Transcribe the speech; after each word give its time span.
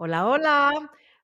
Hola, 0.00 0.28
hola. 0.28 0.70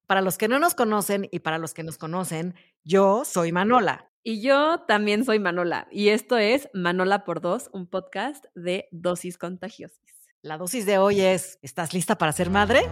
Para 0.09 0.21
los 0.21 0.37
que 0.37 0.49
no 0.49 0.59
nos 0.59 0.75
conocen 0.75 1.29
y 1.31 1.39
para 1.39 1.59
los 1.59 1.75
que 1.75 1.85
nos 1.85 1.97
conocen, 1.97 2.57
yo 2.83 3.25
soy 3.25 3.53
Manola. 3.53 4.11
Y 4.25 4.43
yo 4.43 4.81
también 4.89 5.25
soy 5.25 5.39
Manola. 5.39 5.87
Y 5.93 6.09
esto 6.09 6.39
es 6.39 6.69
Manola 6.75 7.23
por 7.23 7.41
Dos, 7.41 7.71
un 7.73 7.87
podcast 7.87 8.47
de 8.57 8.89
dosis 8.91 9.39
contagiosas. 9.39 10.01
La 10.43 10.59
dosis 10.59 10.87
de 10.87 10.99
hoy 10.99 11.21
es, 11.21 11.61
¿estás 11.63 11.95
lista 11.95 12.19
para 12.19 12.33
ser 12.33 12.51
madre? 12.51 12.83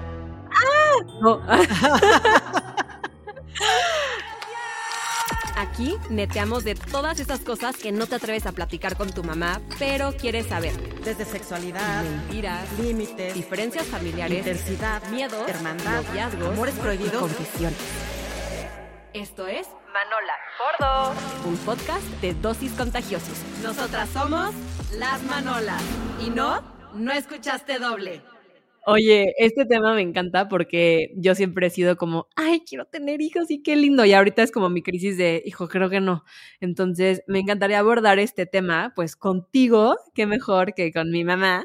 ¡Ah! 0.52 0.92
No. 1.20 1.42
Aquí 5.56 5.96
neteamos 6.08 6.64
de 6.64 6.74
todas 6.74 7.20
esas 7.20 7.40
cosas 7.40 7.76
que 7.76 7.92
no 7.92 8.06
te 8.06 8.14
atreves 8.16 8.46
a 8.46 8.52
platicar 8.52 8.96
con 8.96 9.12
tu 9.12 9.22
mamá, 9.22 9.60
pero 9.78 10.12
quieres 10.16 10.46
saber. 10.46 10.72
Desde 11.04 11.24
sexualidad, 11.24 12.02
Mentiras, 12.02 12.66
límites, 12.78 13.34
diferencias 13.34 13.86
familiares, 13.86 14.38
intensidad, 14.38 15.02
miedos, 15.08 15.48
hermandad, 15.48 16.02
noviazgos, 16.04 16.48
amores 16.48 16.74
prohibidos. 16.76 17.20
confesiones. 17.20 17.78
Esto 19.12 19.46
es 19.46 19.66
Manola 19.92 20.34
por 20.58 20.86
Dos, 20.86 21.16
un 21.46 21.56
podcast 21.58 22.02
de 22.22 22.32
dosis 22.34 22.72
contagiosos. 22.72 23.36
Nosotras 23.62 24.08
somos 24.10 24.54
las 24.94 25.22
Manolas. 25.24 25.82
Y 26.24 26.30
no, 26.30 26.62
no 26.94 27.12
escuchaste 27.12 27.78
doble. 27.78 28.22
Oye, 28.84 29.32
este 29.38 29.64
tema 29.64 29.94
me 29.94 30.00
encanta 30.02 30.48
porque 30.48 31.12
yo 31.16 31.36
siempre 31.36 31.68
he 31.68 31.70
sido 31.70 31.96
como, 31.96 32.26
ay, 32.34 32.62
quiero 32.66 32.84
tener 32.86 33.20
hijos 33.20 33.48
y 33.50 33.62
qué 33.62 33.76
lindo. 33.76 34.04
Y 34.04 34.12
ahorita 34.12 34.42
es 34.42 34.50
como 34.50 34.70
mi 34.70 34.82
crisis 34.82 35.16
de, 35.16 35.40
hijo, 35.46 35.68
creo 35.68 35.88
que 35.88 36.00
no. 36.00 36.24
Entonces, 36.60 37.22
me 37.28 37.38
encantaría 37.38 37.78
abordar 37.78 38.18
este 38.18 38.44
tema, 38.44 38.92
pues 38.96 39.14
contigo, 39.14 39.94
qué 40.14 40.26
mejor 40.26 40.74
que 40.74 40.92
con 40.92 41.10
mi 41.12 41.22
mamá. 41.22 41.64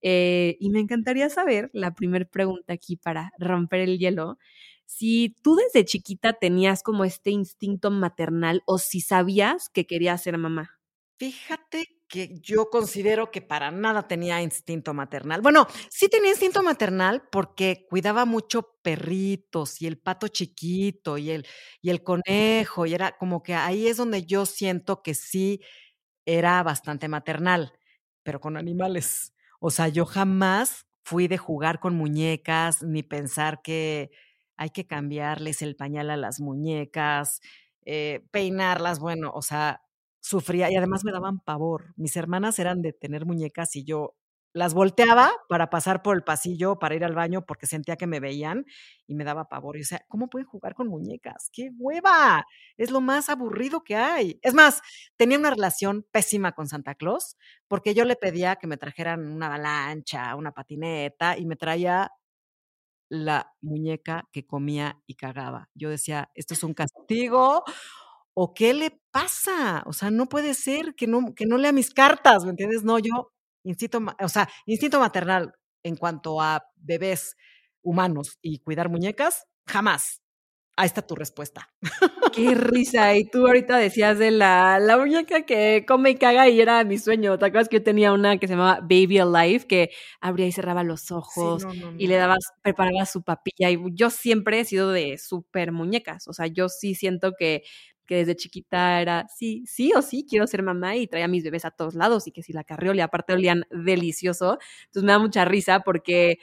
Eh, 0.00 0.56
y 0.58 0.70
me 0.70 0.80
encantaría 0.80 1.28
saber, 1.28 1.68
la 1.74 1.94
primera 1.94 2.24
pregunta 2.24 2.72
aquí 2.72 2.96
para 2.96 3.32
romper 3.38 3.80
el 3.80 3.98
hielo, 3.98 4.38
si 4.86 5.34
tú 5.42 5.56
desde 5.56 5.84
chiquita 5.84 6.32
tenías 6.34 6.82
como 6.82 7.04
este 7.04 7.30
instinto 7.30 7.90
maternal 7.90 8.62
o 8.66 8.78
si 8.78 9.00
sabías 9.00 9.68
que 9.70 9.86
querías 9.86 10.22
ser 10.22 10.38
mamá. 10.38 10.78
Fíjate 11.18 11.93
que 12.08 12.38
yo 12.40 12.70
considero 12.70 13.30
que 13.30 13.42
para 13.42 13.70
nada 13.70 14.06
tenía 14.08 14.42
instinto 14.42 14.94
maternal. 14.94 15.40
Bueno, 15.42 15.66
sí 15.90 16.08
tenía 16.08 16.30
instinto 16.30 16.62
maternal 16.62 17.22
porque 17.32 17.86
cuidaba 17.88 18.24
mucho 18.24 18.76
perritos 18.82 19.80
y 19.82 19.86
el 19.86 19.98
pato 19.98 20.28
chiquito 20.28 21.18
y 21.18 21.30
el, 21.30 21.46
y 21.80 21.90
el 21.90 22.02
conejo, 22.02 22.86
y 22.86 22.94
era 22.94 23.16
como 23.16 23.42
que 23.42 23.54
ahí 23.54 23.86
es 23.88 23.96
donde 23.96 24.24
yo 24.24 24.46
siento 24.46 25.02
que 25.02 25.14
sí 25.14 25.60
era 26.26 26.62
bastante 26.62 27.08
maternal, 27.08 27.72
pero 28.22 28.40
con 28.40 28.56
animales. 28.56 29.34
O 29.60 29.70
sea, 29.70 29.88
yo 29.88 30.06
jamás 30.06 30.86
fui 31.04 31.28
de 31.28 31.38
jugar 31.38 31.80
con 31.80 31.94
muñecas 31.96 32.82
ni 32.82 33.02
pensar 33.02 33.62
que 33.62 34.10
hay 34.56 34.70
que 34.70 34.86
cambiarles 34.86 35.62
el 35.62 35.76
pañal 35.76 36.10
a 36.10 36.16
las 36.16 36.40
muñecas, 36.40 37.40
eh, 37.86 38.24
peinarlas, 38.30 39.00
bueno, 39.00 39.30
o 39.34 39.42
sea, 39.42 39.82
Sufría 40.24 40.70
y 40.70 40.76
además 40.76 41.04
me 41.04 41.12
daban 41.12 41.38
pavor. 41.40 41.92
Mis 41.96 42.16
hermanas 42.16 42.58
eran 42.58 42.80
de 42.80 42.94
tener 42.94 43.26
muñecas 43.26 43.76
y 43.76 43.84
yo 43.84 44.16
las 44.54 44.72
volteaba 44.72 45.30
para 45.50 45.68
pasar 45.68 46.00
por 46.02 46.16
el 46.16 46.24
pasillo, 46.24 46.78
para 46.78 46.94
ir 46.94 47.04
al 47.04 47.14
baño, 47.14 47.44
porque 47.44 47.66
sentía 47.66 47.96
que 47.96 48.06
me 48.06 48.20
veían 48.20 48.64
y 49.06 49.16
me 49.16 49.24
daba 49.24 49.50
pavor. 49.50 49.76
Y 49.76 49.82
o 49.82 49.84
sea, 49.84 50.02
¿cómo 50.08 50.30
pueden 50.30 50.46
jugar 50.46 50.74
con 50.74 50.88
muñecas? 50.88 51.50
¡Qué 51.52 51.68
hueva! 51.76 52.46
Es 52.78 52.90
lo 52.90 53.02
más 53.02 53.28
aburrido 53.28 53.84
que 53.84 53.96
hay. 53.96 54.38
Es 54.40 54.54
más, 54.54 54.80
tenía 55.18 55.38
una 55.38 55.50
relación 55.50 56.06
pésima 56.10 56.52
con 56.52 56.68
Santa 56.68 56.94
Claus, 56.94 57.36
porque 57.68 57.92
yo 57.92 58.06
le 58.06 58.16
pedía 58.16 58.56
que 58.56 58.66
me 58.66 58.78
trajeran 58.78 59.26
una 59.30 59.48
avalancha, 59.48 60.34
una 60.36 60.52
patineta, 60.52 61.36
y 61.36 61.44
me 61.44 61.56
traía 61.56 62.10
la 63.10 63.52
muñeca 63.60 64.28
que 64.32 64.46
comía 64.46 65.00
y 65.06 65.16
cagaba. 65.16 65.68
Yo 65.74 65.90
decía, 65.90 66.30
esto 66.34 66.54
es 66.54 66.64
un 66.64 66.74
castigo 66.74 67.64
¿O 68.34 68.54
qué 68.54 68.74
le 68.74 69.00
pasa? 69.12 69.82
O 69.86 69.92
sea, 69.92 70.10
no 70.10 70.26
puede 70.28 70.54
ser 70.54 70.94
que 70.96 71.06
no, 71.06 71.34
que 71.34 71.46
no 71.46 71.58
lea 71.58 71.72
mis 71.72 71.90
cartas, 71.94 72.44
¿me 72.44 72.50
entiendes? 72.50 72.84
No, 72.84 72.98
yo, 72.98 73.32
instinto, 73.64 74.00
o 74.20 74.28
sea, 74.28 74.48
instinto 74.66 74.98
maternal 75.00 75.54
en 75.84 75.96
cuanto 75.96 76.40
a 76.40 76.64
bebés 76.76 77.36
humanos 77.82 78.38
y 78.42 78.58
cuidar 78.60 78.88
muñecas, 78.88 79.44
jamás. 79.66 80.20
Ahí 80.76 80.86
está 80.86 81.02
tu 81.06 81.14
respuesta. 81.16 81.68
Qué 82.32 82.54
risa. 82.56 83.14
Y 83.16 83.24
tú 83.30 83.46
ahorita 83.46 83.76
decías 83.78 84.18
de 84.18 84.30
la, 84.32 84.78
la 84.80 84.98
muñeca 84.98 85.42
que 85.46 85.84
come 85.86 86.10
y 86.10 86.16
caga 86.16 86.48
y 86.48 86.60
era 86.60 86.82
mi 86.84 86.98
sueño. 86.98 87.38
¿Te 87.38 87.46
acuerdas 87.46 87.68
que 87.68 87.76
yo 87.78 87.82
tenía 87.84 88.12
una 88.12 88.38
que 88.38 88.48
se 88.48 88.54
llamaba 88.54 88.80
Baby 88.80 89.18
Alive 89.20 89.66
que 89.68 89.90
abría 90.20 90.46
y 90.46 90.52
cerraba 90.52 90.82
los 90.84 91.10
ojos 91.12 91.62
Sí, 91.62 91.62
no, 91.62 91.74
no, 91.74 91.94
y 91.96 92.08
le 92.08 92.16
no. 92.16 92.20
dabas, 92.20 92.44
preparaba 92.62 93.06
su 93.06 93.22
papilla? 93.22 93.70
Y 93.70 93.78
yo 93.94 94.10
siempre 94.10 94.60
he 94.60 94.64
sido 94.64 94.90
de 94.90 95.18
súper 95.18 95.70
muñecas. 95.72 96.26
O 96.28 96.32
sea, 96.32 96.46
yo 96.48 96.68
sí 96.68 96.94
siento 96.96 97.32
que, 97.38 97.62
que 98.06 98.16
desde 98.16 98.36
chiquita 98.36 99.00
era, 99.00 99.26
sí, 99.34 99.64
sí 99.66 99.92
o 99.96 100.02
sí, 100.02 100.26
quiero 100.28 100.46
ser 100.46 100.62
mamá 100.62 100.96
y 100.96 101.06
traía 101.06 101.26
a 101.26 101.28
mis 101.28 101.44
bebés 101.44 101.64
a 101.64 101.70
todos 101.70 101.94
lados 101.94 102.26
y 102.26 102.32
que 102.32 102.42
si 102.42 102.52
la 102.52 102.64
carriola, 102.64 103.04
aparte 103.04 103.32
olían 103.34 103.64
delicioso. 103.70 104.58
Entonces 104.86 105.02
me 105.04 105.12
da 105.12 105.18
mucha 105.18 105.44
risa 105.44 105.80
porque 105.80 106.38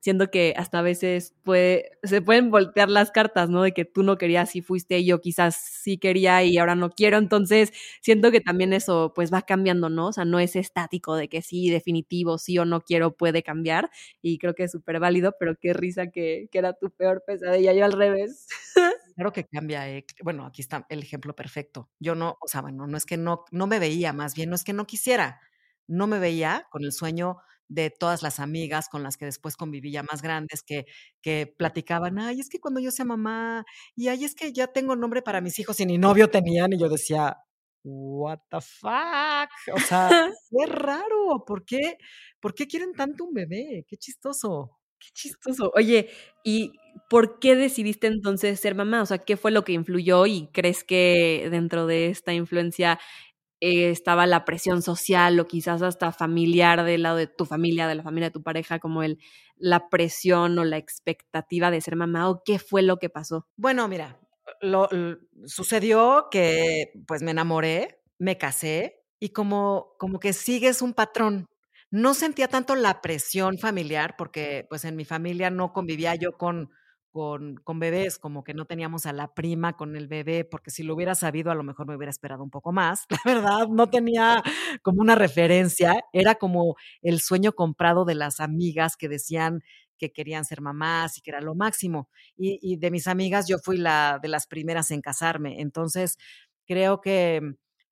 siento 0.00 0.30
que 0.32 0.52
hasta 0.56 0.80
a 0.80 0.82
veces 0.82 1.34
puede, 1.44 1.92
se 2.02 2.20
pueden 2.22 2.50
voltear 2.50 2.90
las 2.90 3.12
cartas, 3.12 3.48
¿no? 3.50 3.62
De 3.62 3.72
que 3.72 3.84
tú 3.84 4.02
no 4.02 4.18
querías 4.18 4.56
y 4.56 4.60
fuiste 4.62 4.98
y 4.98 5.06
yo 5.06 5.20
quizás 5.20 5.54
sí 5.56 5.96
quería 5.96 6.42
y 6.42 6.58
ahora 6.58 6.74
no 6.74 6.90
quiero. 6.90 7.18
Entonces, 7.18 7.72
siento 8.00 8.32
que 8.32 8.40
también 8.40 8.72
eso 8.72 9.12
pues 9.14 9.32
va 9.32 9.42
cambiando, 9.42 9.88
¿no? 9.90 10.08
O 10.08 10.12
sea, 10.12 10.24
no 10.24 10.40
es 10.40 10.56
estático 10.56 11.14
de 11.14 11.28
que 11.28 11.40
sí, 11.42 11.70
definitivo, 11.70 12.38
sí 12.38 12.58
o 12.58 12.64
no 12.64 12.80
quiero, 12.80 13.12
puede 13.16 13.42
cambiar. 13.44 13.90
Y 14.22 14.38
creo 14.38 14.54
que 14.54 14.64
es 14.64 14.72
súper 14.72 14.98
válido, 15.00 15.34
pero 15.38 15.54
qué 15.60 15.72
risa 15.72 16.08
que, 16.08 16.48
que 16.50 16.58
era 16.58 16.72
tu 16.74 16.90
peor 16.90 17.22
pesadilla, 17.26 17.72
yo 17.72 17.84
al 17.84 17.92
revés. 17.92 18.48
Claro 19.22 19.32
que 19.32 19.44
cambia. 19.46 19.88
eh, 19.88 20.04
Bueno, 20.24 20.44
aquí 20.46 20.62
está 20.62 20.84
el 20.88 21.00
ejemplo 21.00 21.34
perfecto. 21.36 21.90
Yo 22.00 22.14
no, 22.16 22.36
o 22.40 22.48
sea, 22.48 22.60
bueno, 22.60 22.86
no 22.88 22.96
es 22.96 23.06
que 23.06 23.16
no, 23.16 23.44
no 23.52 23.68
me 23.68 23.78
veía, 23.78 24.12
más 24.12 24.34
bien 24.34 24.50
no 24.50 24.56
es 24.56 24.64
que 24.64 24.72
no 24.72 24.84
quisiera. 24.86 25.40
No 25.86 26.08
me 26.08 26.18
veía 26.18 26.66
con 26.72 26.82
el 26.84 26.92
sueño 26.92 27.36
de 27.68 27.90
todas 27.90 28.22
las 28.22 28.40
amigas 28.40 28.88
con 28.88 29.02
las 29.04 29.16
que 29.16 29.24
después 29.26 29.56
conviví 29.56 29.92
ya 29.92 30.02
más 30.02 30.22
grandes 30.22 30.62
que, 30.64 30.86
que 31.22 31.46
platicaban, 31.56 32.18
ay, 32.18 32.40
es 32.40 32.48
que 32.50 32.60
cuando 32.60 32.80
yo 32.80 32.90
sea 32.90 33.04
mamá, 33.06 33.64
y 33.96 34.08
ay, 34.08 34.24
es 34.24 34.34
que 34.34 34.52
ya 34.52 34.66
tengo 34.68 34.96
nombre 34.96 35.22
para 35.22 35.40
mis 35.40 35.58
hijos 35.58 35.78
y 35.80 35.86
ni 35.86 35.96
novio 35.98 36.28
tenían, 36.28 36.72
y 36.72 36.78
yo 36.78 36.88
decía, 36.88 37.36
what 37.84 38.40
the 38.50 38.60
fuck, 38.60 39.50
o 39.74 39.78
sea, 39.80 40.08
qué 40.50 40.66
raro, 40.66 41.44
¿por 41.46 41.64
qué, 41.64 41.96
por 42.40 42.54
qué 42.54 42.66
quieren 42.66 42.92
tanto 42.94 43.24
un 43.24 43.32
bebé? 43.34 43.84
Qué 43.88 43.96
chistoso. 43.96 44.81
Qué 45.02 45.08
chistoso. 45.14 45.72
Oye, 45.74 46.10
¿y 46.44 46.72
por 47.10 47.38
qué 47.40 47.56
decidiste 47.56 48.06
entonces 48.06 48.60
ser 48.60 48.74
mamá? 48.74 49.02
O 49.02 49.06
sea, 49.06 49.18
¿qué 49.18 49.36
fue 49.36 49.50
lo 49.50 49.64
que 49.64 49.72
influyó 49.72 50.26
y 50.26 50.48
crees 50.52 50.84
que 50.84 51.48
dentro 51.50 51.86
de 51.86 52.06
esta 52.08 52.32
influencia 52.34 53.00
eh, 53.60 53.90
estaba 53.90 54.26
la 54.26 54.44
presión 54.44 54.82
social 54.82 55.40
o 55.40 55.48
quizás 55.48 55.82
hasta 55.82 56.12
familiar 56.12 56.84
del 56.84 57.02
lado 57.04 57.16
de 57.18 57.28
tu 57.28 57.46
familia, 57.46 57.88
de 57.88 57.96
la 57.96 58.04
familia 58.04 58.28
de 58.30 58.34
tu 58.34 58.42
pareja, 58.42 58.78
como 58.80 59.02
el, 59.02 59.18
la 59.56 59.88
presión 59.90 60.58
o 60.58 60.64
la 60.64 60.78
expectativa 60.78 61.70
de 61.70 61.80
ser 61.82 61.96
mamá 61.96 62.30
o 62.30 62.42
qué 62.44 62.58
fue 62.60 62.82
lo 62.82 62.98
que 62.98 63.10
pasó? 63.10 63.46
Bueno, 63.56 63.88
mira, 63.88 64.20
lo, 64.62 64.90
l- 64.90 65.18
sucedió 65.46 66.28
que 66.30 66.92
pues 67.06 67.22
me 67.22 67.32
enamoré, 67.32 68.00
me 68.18 68.38
casé 68.38 69.00
y 69.20 69.30
como, 69.30 69.94
como 69.98 70.20
que 70.20 70.32
sigues 70.34 70.82
un 70.82 70.94
patrón. 70.94 71.46
No 71.92 72.14
sentía 72.14 72.48
tanto 72.48 72.74
la 72.74 73.02
presión 73.02 73.58
familiar 73.58 74.14
porque 74.16 74.66
pues 74.70 74.86
en 74.86 74.96
mi 74.96 75.04
familia 75.04 75.50
no 75.50 75.74
convivía 75.74 76.14
yo 76.14 76.32
con, 76.38 76.70
con, 77.10 77.78
bebés, 77.78 78.18
como 78.18 78.42
que 78.44 78.54
no 78.54 78.64
teníamos 78.64 79.04
a 79.04 79.12
la 79.12 79.34
prima 79.34 79.74
con 79.76 79.94
el 79.94 80.08
bebé, 80.08 80.46
porque 80.46 80.70
si 80.70 80.82
lo 80.84 80.94
hubiera 80.94 81.14
sabido 81.14 81.50
a 81.50 81.54
lo 81.54 81.64
mejor 81.64 81.86
me 81.86 81.94
hubiera 81.94 82.08
esperado 82.10 82.42
un 82.42 82.48
poco 82.48 82.72
más. 82.72 83.04
La 83.26 83.34
verdad, 83.34 83.68
no 83.68 83.90
tenía 83.90 84.42
como 84.82 85.02
una 85.02 85.16
referencia, 85.16 86.02
era 86.14 86.36
como 86.36 86.76
el 87.02 87.20
sueño 87.20 87.52
comprado 87.52 88.06
de 88.06 88.14
las 88.14 88.40
amigas 88.40 88.96
que 88.96 89.10
decían 89.10 89.62
que 89.98 90.12
querían 90.12 90.46
ser 90.46 90.62
mamás 90.62 91.18
y 91.18 91.20
que 91.20 91.30
era 91.30 91.42
lo 91.42 91.54
máximo 91.54 92.08
y, 92.36 92.58
y 92.62 92.76
de 92.78 92.90
mis 92.90 93.06
amigas 93.06 93.46
yo 93.46 93.58
fui 93.58 93.76
la 93.76 94.18
de 94.22 94.28
las 94.28 94.46
primeras 94.46 94.90
en 94.92 95.02
casarme. 95.02 95.60
Entonces, 95.60 96.16
creo 96.66 97.02
que 97.02 97.42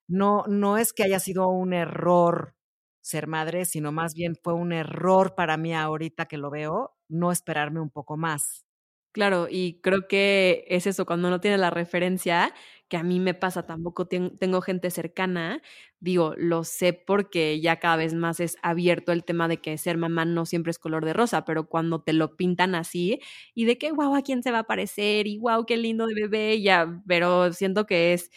no, 0.08 0.44
no 0.49 0.79
es 0.79 0.94
que 0.94 1.02
haya 1.05 1.20
sido 1.20 1.49
un 1.49 1.75
error 1.75 2.55
ser 3.00 3.26
madre, 3.26 3.64
sino 3.64 3.93
más 3.93 4.14
bien 4.14 4.37
fue 4.43 4.55
un 4.55 4.73
error 4.73 5.35
para 5.35 5.56
mí 5.56 5.75
ahorita 5.75 6.26
que 6.26 6.38
lo 6.38 6.50
veo, 6.50 6.94
no 7.08 7.32
esperarme 7.32 7.81
un 7.81 7.91
poco 7.91 8.17
más. 8.17 8.64
Claro, 9.12 9.49
y 9.50 9.81
creo 9.82 10.06
que 10.08 10.64
es 10.69 10.87
eso, 10.87 11.05
cuando 11.05 11.31
no 11.31 11.41
tienes 11.41 11.58
la 11.58 11.70
referencia, 11.70 12.55
que 12.88 12.97
a 12.97 13.02
mí 13.02 13.19
me 13.19 13.35
pasa, 13.35 13.67
tampoco 13.67 14.06
ten- 14.06 14.38
tengo 14.38 14.61
gente 14.61 14.88
cercana, 14.93 15.61
digo, 15.99 16.35
lo 16.37 16.62
sé 16.62 16.93
porque 16.93 17.61
ya 17.61 17.81
cada 17.81 17.97
vez 17.97 18.14
más 18.14 18.38
es 18.38 18.56
abierto 18.62 19.11
el 19.11 19.25
tema 19.25 19.49
de 19.49 19.61
que 19.61 19.76
ser 19.79 19.97
mamá 19.99 20.25
no 20.25 20.47
siempre 20.47 20.70
es 20.70 20.79
color 20.79 21.05
de 21.05 21.12
rosa, 21.12 21.44
pero 21.44 21.69
cuando 21.69 22.02
te 22.02 22.12
lo 22.12 22.37
pintan 22.37 22.76
así 22.76 23.19
y 23.52 23.64
de 23.64 23.79
que, 23.79 23.91
wow, 23.91 24.14
¿a 24.14 24.23
quién 24.23 24.44
se 24.44 24.52
va 24.52 24.61
a 24.61 24.64
parecer? 24.64 25.26
Y 25.26 25.38
wow, 25.38 25.67
qué 25.67 25.76
lindo 25.76 26.06
de 26.06 26.14
bebé, 26.14 26.62
ya, 26.62 27.02
pero 27.06 27.52
siento 27.52 27.87
que 27.87 28.12
es 28.12 28.31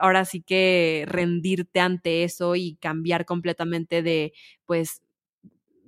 ahora 0.00 0.24
sí 0.24 0.42
que 0.42 1.04
rendirte 1.08 1.80
ante 1.80 2.24
eso 2.24 2.56
y 2.56 2.76
cambiar 2.76 3.24
completamente 3.26 4.02
de, 4.02 4.32
pues, 4.66 5.02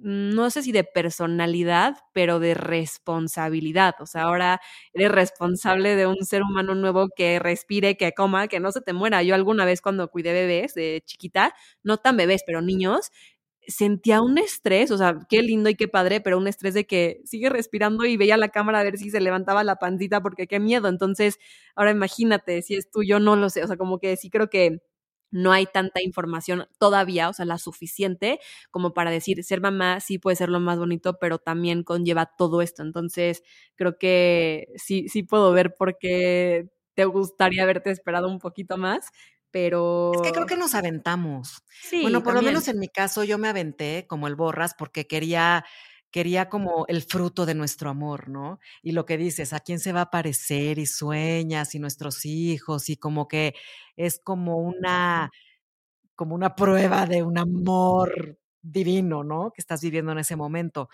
no 0.02 0.48
sé 0.50 0.62
si 0.62 0.72
de 0.72 0.84
personalidad, 0.84 1.96
pero 2.14 2.40
de 2.40 2.54
responsabilidad. 2.54 3.94
O 4.00 4.06
sea, 4.06 4.22
ahora 4.24 4.60
eres 4.94 5.12
responsable 5.12 5.94
de 5.96 6.06
un 6.06 6.24
ser 6.24 6.42
humano 6.42 6.74
nuevo 6.74 7.08
que 7.14 7.38
respire, 7.38 7.96
que 7.98 8.12
coma, 8.12 8.48
que 8.48 8.60
no 8.60 8.72
se 8.72 8.80
te 8.80 8.94
muera. 8.94 9.22
Yo 9.22 9.34
alguna 9.34 9.64
vez 9.66 9.82
cuando 9.82 10.08
cuidé 10.10 10.32
bebés 10.32 10.74
de 10.74 11.02
chiquita, 11.06 11.54
no 11.82 11.98
tan 11.98 12.16
bebés, 12.16 12.42
pero 12.46 12.62
niños, 12.62 13.10
sentía 13.70 14.22
un 14.22 14.38
estrés, 14.38 14.90
o 14.90 14.98
sea, 14.98 15.18
qué 15.28 15.42
lindo 15.42 15.70
y 15.70 15.74
qué 15.76 15.88
padre, 15.88 16.20
pero 16.20 16.38
un 16.38 16.48
estrés 16.48 16.74
de 16.74 16.86
que 16.86 17.20
sigue 17.24 17.48
respirando 17.50 18.04
y 18.06 18.16
veía 18.16 18.36
la 18.36 18.48
cámara 18.50 18.80
a 18.80 18.84
ver 18.84 18.98
si 18.98 19.10
se 19.10 19.20
levantaba 19.20 19.64
la 19.64 19.76
pancita 19.76 20.22
porque 20.22 20.46
qué 20.46 20.60
miedo. 20.60 20.88
Entonces, 20.88 21.38
ahora 21.76 21.90
imagínate, 21.92 22.62
si 22.62 22.74
es 22.76 22.90
tú, 22.90 23.02
yo 23.02 23.20
no 23.20 23.36
lo 23.36 23.50
sé, 23.50 23.62
o 23.64 23.66
sea, 23.66 23.76
como 23.76 23.98
que 23.98 24.16
sí 24.16 24.30
creo 24.30 24.50
que 24.50 24.82
no 25.32 25.52
hay 25.52 25.66
tanta 25.66 26.02
información 26.02 26.66
todavía, 26.78 27.28
o 27.28 27.32
sea, 27.32 27.44
la 27.44 27.58
suficiente 27.58 28.40
como 28.70 28.94
para 28.94 29.10
decir, 29.12 29.44
ser 29.44 29.60
mamá 29.60 30.00
sí 30.00 30.18
puede 30.18 30.36
ser 30.36 30.48
lo 30.48 30.58
más 30.60 30.78
bonito, 30.78 31.18
pero 31.20 31.38
también 31.38 31.84
conlleva 31.84 32.26
todo 32.36 32.62
esto. 32.62 32.82
Entonces, 32.82 33.42
creo 33.76 33.96
que 33.98 34.68
sí, 34.76 35.08
sí 35.08 35.22
puedo 35.22 35.52
ver 35.52 35.74
por 35.76 35.98
qué 35.98 36.68
te 36.94 37.04
gustaría 37.04 37.62
haberte 37.62 37.90
esperado 37.90 38.28
un 38.28 38.40
poquito 38.40 38.76
más, 38.76 39.06
pero... 39.50 40.12
Es 40.14 40.22
que 40.22 40.32
creo 40.32 40.46
que 40.46 40.56
nos 40.56 40.74
aventamos. 40.74 41.62
Sí, 41.82 42.02
bueno, 42.02 42.22
por 42.22 42.34
lo 42.34 42.42
menos 42.42 42.68
en 42.68 42.78
mi 42.78 42.88
caso 42.88 43.24
yo 43.24 43.38
me 43.38 43.48
aventé 43.48 44.06
como 44.08 44.26
el 44.26 44.36
borras 44.36 44.74
porque 44.74 45.06
quería 45.06 45.64
quería 46.10 46.48
como 46.48 46.86
el 46.88 47.02
fruto 47.02 47.46
de 47.46 47.54
nuestro 47.54 47.88
amor, 47.88 48.28
¿no? 48.28 48.58
Y 48.82 48.92
lo 48.92 49.06
que 49.06 49.16
dices, 49.16 49.52
¿a 49.52 49.60
quién 49.60 49.78
se 49.78 49.92
va 49.92 50.02
a 50.02 50.10
parecer? 50.10 50.78
Y 50.78 50.86
sueñas, 50.86 51.74
y 51.74 51.78
nuestros 51.78 52.24
hijos, 52.24 52.88
y 52.88 52.96
como 52.96 53.28
que 53.28 53.54
es 53.96 54.20
como 54.22 54.56
una 54.58 55.30
como 56.16 56.34
una 56.34 56.54
prueba 56.54 57.06
de 57.06 57.22
un 57.22 57.38
amor 57.38 58.38
divino, 58.60 59.24
¿no? 59.24 59.52
Que 59.52 59.60
estás 59.62 59.80
viviendo 59.80 60.12
en 60.12 60.18
ese 60.18 60.36
momento. 60.36 60.90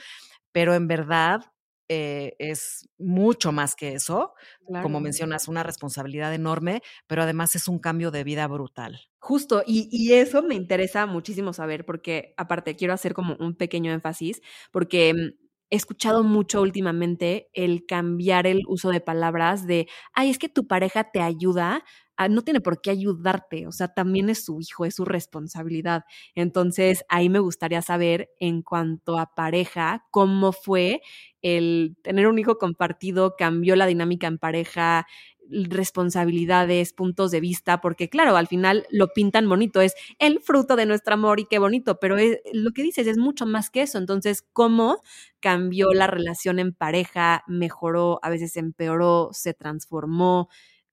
Pero 0.53 0.75
en 0.75 0.87
verdad, 0.87 1.41
eh, 1.89 2.35
es 2.39 2.89
mucho 2.99 3.53
más 3.53 3.75
que 3.75 3.95
eso. 3.95 4.35
Como 4.83 5.01
mencionas, 5.01 5.49
una 5.49 5.63
responsabilidad 5.63 6.35
enorme, 6.35 6.83
pero 7.07 7.23
además 7.23 7.55
es 7.55 7.69
un 7.69 7.79
cambio 7.79 8.11
de 8.11 8.25
vida 8.25 8.47
brutal. 8.49 9.01
Justo, 9.19 9.63
y, 9.67 9.89
y 9.91 10.15
eso 10.15 10.43
me 10.43 10.55
interesa 10.55 11.07
muchísimo 11.07 11.53
saber, 11.53 11.85
porque 11.85 12.35
aparte 12.37 12.77
quiero 12.77 12.95
hacer 12.95 13.15
como 13.15 13.37
un 13.41 13.55
pequeño 13.55 13.93
énfasis, 13.93 14.41
porque 14.73 15.15
mm, 15.15 15.46
he 15.71 15.77
escuchado 15.77 16.23
mucho 16.25 16.63
últimamente 16.63 17.49
el 17.55 17.87
cambiar 17.87 18.47
el 18.47 18.63
uso 18.69 18.91
de 18.91 19.01
palabras 19.01 19.67
de, 19.67 19.89
ay, 20.15 20.31
es 20.31 20.39
que 20.39 20.49
tu 20.49 20.67
pareja 20.67 21.11
te 21.11 21.21
ayuda, 21.21 21.85
a- 22.17 22.29
no 22.29 22.43
tiene 22.43 22.61
por 22.61 22.81
qué 22.81 22.91
ayudarte, 22.91 23.67
o 23.67 23.73
sea, 23.73 23.89
también 23.89 24.31
es 24.31 24.45
su 24.45 24.61
hijo, 24.61 24.85
es 24.87 24.95
su 24.97 25.05
responsabilidad. 25.05 26.05
Entonces, 26.35 27.05
ahí 27.09 27.29
me 27.29 27.41
gustaría 27.41 27.83
saber 27.83 28.31
en 28.41 28.63
cuanto 28.63 29.19
a 29.19 29.35
pareja, 29.35 30.07
cómo 30.11 30.53
fue 30.53 31.03
el 31.43 31.97
tener 32.03 32.27
un 32.27 32.39
hijo 32.39 32.59
compartido, 32.59 33.35
cambió 33.37 33.77
la 33.77 33.87
dinámica 33.87 34.27
en 34.27 34.39
pareja, 34.39 35.07
responsabilidades, 35.51 36.93
puntos 36.93 37.31
de 37.31 37.41
vista, 37.41 37.81
porque 37.81 38.09
claro, 38.09 38.37
al 38.37 38.47
final 38.49 38.87
lo 38.91 39.09
pintan 39.09 39.49
bonito, 39.49 39.81
es 39.81 39.95
el 40.19 40.41
fruto 40.41 40.77
de 40.77 40.87
nuestro 40.87 41.15
amor 41.15 41.41
y 41.41 41.47
qué 41.47 41.59
bonito, 41.59 41.99
pero 42.01 42.17
lo 42.53 42.71
que 42.73 42.83
dices 42.83 43.07
es 43.07 43.19
mucho 43.19 43.47
más 43.47 43.71
que 43.71 43.83
eso. 43.83 43.99
Entonces, 43.99 44.43
¿cómo 44.53 45.03
cambió 45.41 45.93
la 45.93 46.07
relación 46.07 46.59
en 46.59 46.73
pareja? 46.73 47.45
¿Mejoró? 47.47 48.19
¿A 48.23 48.31
veces 48.31 48.57
empeoró? 48.57 49.31
¿Se 49.33 49.55
transformó? 49.55 50.49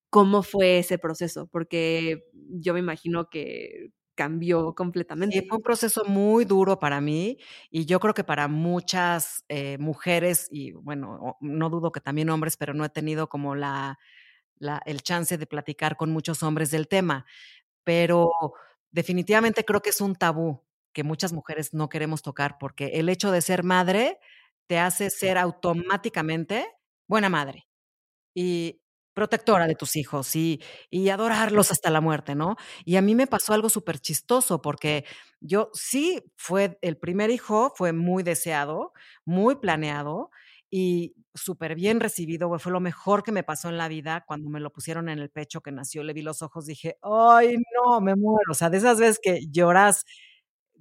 ¿Cómo 0.10 0.44
fue 0.44 0.80
ese 0.80 0.98
proceso? 1.00 1.48
Porque 1.48 2.26
yo 2.34 2.74
me 2.74 2.80
imagino 2.80 3.30
que 3.30 3.92
cambió 4.16 4.74
Sí, 5.30 5.42
completamente. 5.42 5.48
fue 5.48 5.58
un 5.58 5.64
proceso 5.64 6.04
muy 6.06 6.46
duro 6.46 6.80
para 6.80 7.00
mí 7.02 7.38
y 7.72 7.86
yo 7.86 8.00
creo 8.00 8.14
que 8.14 8.24
para 8.24 8.48
muchas, 8.48 9.46
eh, 9.50 9.78
mujeres 9.80 10.48
y 10.52 10.74
bueno, 10.74 11.38
no 11.42 11.70
dudo 11.70 11.92
que 11.92 12.02
también 12.02 12.30
hombres, 12.30 12.58
pero 12.58 12.74
no 12.74 12.84
he 12.86 12.90
tenido 12.90 13.30
como 13.30 13.56
la 13.56 13.98
la 14.64 14.82
el 14.86 15.04
chance 15.04 15.38
de 15.38 15.48
platicar 15.48 15.98
con 15.98 16.12
muchos 16.12 16.44
hombres 16.44 16.72
del 16.72 16.88
tema, 16.88 17.26
pero 17.84 18.32
definitivamente 18.92 19.66
creo 19.66 19.82
que 19.82 19.92
es 19.92 20.02
un 20.02 20.16
tabú 20.16 20.64
que 20.94 21.04
muchas 21.04 21.34
mujeres 21.34 21.74
no 21.74 21.90
queremos 21.90 22.22
tocar, 22.22 22.58
porque 22.60 22.88
el 22.96 23.10
hecho 23.10 23.32
de 23.32 23.42
ser 23.42 23.64
madre 23.64 24.20
te 24.68 24.80
hace 24.80 25.10
ser 25.10 25.38
automáticamente 25.38 26.68
buena 27.08 27.30
madre. 27.30 27.68
Y 28.36 28.82
protectora 29.14 29.68
de 29.68 29.76
tus 29.76 29.96
hijos, 29.96 30.36
y 30.36 30.62
y 30.90 31.10
adorarlos 31.10 31.72
hasta 31.72 31.90
la 31.92 32.02
muerte, 32.02 32.36
¿no? 32.36 32.56
Y 32.86 32.96
a 32.98 33.02
mí 33.02 33.16
me 33.16 33.28
pasó 33.28 33.54
algo 33.54 33.70
superchistoso, 33.70 34.62
porque 34.62 35.06
yo 35.42 35.70
sí 35.74 36.24
fue 36.38 36.80
el 36.82 36.98
primer 36.98 37.30
hijo 37.32 37.74
fue 37.76 37.94
muy 37.94 38.24
deseado, 38.24 38.94
muy 39.26 39.56
planeado 39.56 40.32
y 40.76 41.14
superbién 41.36 42.00
recibido, 42.00 42.58
fue 42.60 42.72
lo 42.72 42.80
mejor 42.80 43.24
que 43.24 43.32
me 43.32 43.44
pasó 43.44 43.70
en 43.70 43.78
la 43.78 43.88
vida 43.90 44.24
cuando 44.28 44.50
me 44.50 44.60
lo 44.60 44.72
pusieron 44.74 45.08
en 45.10 45.20
el 45.20 45.30
pecho, 45.30 45.62
que 45.62 45.72
nació, 45.72 46.04
le 46.04 46.14
vi 46.14 46.24
los 46.24 46.42
ojos, 46.42 46.66
dije: 46.66 46.98
"Ay, 47.04 47.58
no, 47.86 48.02
me 48.02 48.16
muero", 48.16 48.52
o 48.52 48.56
sea, 48.56 48.72
de 48.72 48.78
esas 48.80 49.00
veces 49.00 49.20
que 49.22 49.42
lloras 49.52 50.04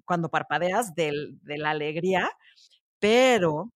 cuando 0.07 0.31
parpadeas 0.31 0.95
de 0.95 1.13
la 1.59 1.71
alegría, 1.71 2.31
pero 3.01 3.71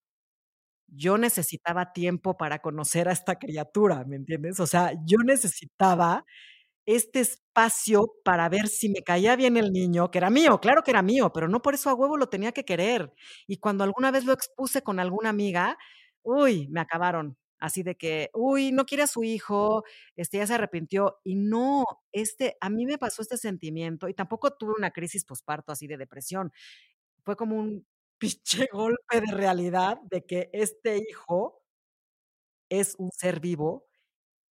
yo 0.88 1.18
necesitaba 1.18 1.92
tiempo 1.92 2.36
para 2.36 2.60
conocer 2.60 3.08
a 3.08 3.12
esta 3.12 3.38
criatura, 3.38 4.04
¿me 4.06 4.16
entiendes? 4.16 4.60
O 4.60 4.66
sea, 4.66 4.92
yo 5.06 5.18
necesitaba 5.24 6.24
este 6.86 7.20
espacio 7.20 8.12
para 8.24 8.48
ver 8.48 8.68
si 8.68 8.88
me 8.90 9.02
caía 9.02 9.36
bien 9.36 9.56
el 9.56 9.72
niño, 9.72 10.10
que 10.10 10.18
era 10.18 10.30
mío, 10.30 10.60
claro 10.60 10.82
que 10.84 10.92
era 10.92 11.02
mío, 11.02 11.32
pero 11.32 11.48
no 11.48 11.62
por 11.62 11.74
eso 11.74 11.90
a 11.90 11.94
huevo 11.94 12.16
lo 12.16 12.28
tenía 12.28 12.52
que 12.52 12.64
querer. 12.64 13.12
Y 13.48 13.58
cuando 13.58 13.84
alguna 13.84 14.10
vez 14.12 14.24
lo 14.24 14.32
expuse 14.32 14.82
con 14.82 15.00
alguna 15.00 15.30
amiga, 15.30 15.78
uy, 16.26 16.68
me 16.68 16.80
acabaron. 16.80 17.36
Así 17.58 17.82
de 17.82 17.96
que, 17.96 18.30
uy, 18.34 18.72
no 18.72 18.86
quiere 18.86 19.04
a 19.04 19.06
su 19.08 19.24
hijo, 19.24 19.84
este, 20.16 20.38
ya 20.38 20.46
se 20.46 20.54
arrepintió. 20.54 21.18
Y 21.24 21.36
no, 21.36 21.84
este, 22.12 22.56
a 22.60 22.70
mí 22.70 22.86
me 22.86 22.98
pasó 22.98 23.22
este 23.22 23.38
sentimiento 23.38 24.08
y 24.08 24.14
tampoco 24.14 24.52
tuve 24.52 24.74
una 24.78 24.90
crisis 24.92 25.24
posparto 25.24 25.72
así 25.72 25.86
de 25.86 25.96
depresión. 25.98 26.52
Fue 27.24 27.36
como 27.36 27.56
un 27.58 27.86
pinche 28.18 28.68
golpe 28.72 29.20
de 29.20 29.32
realidad 29.32 29.98
de 30.10 30.24
que 30.26 30.50
este 30.52 30.98
hijo 30.98 31.62
es 32.70 32.94
un 32.98 33.10
ser 33.12 33.40
vivo 33.40 33.86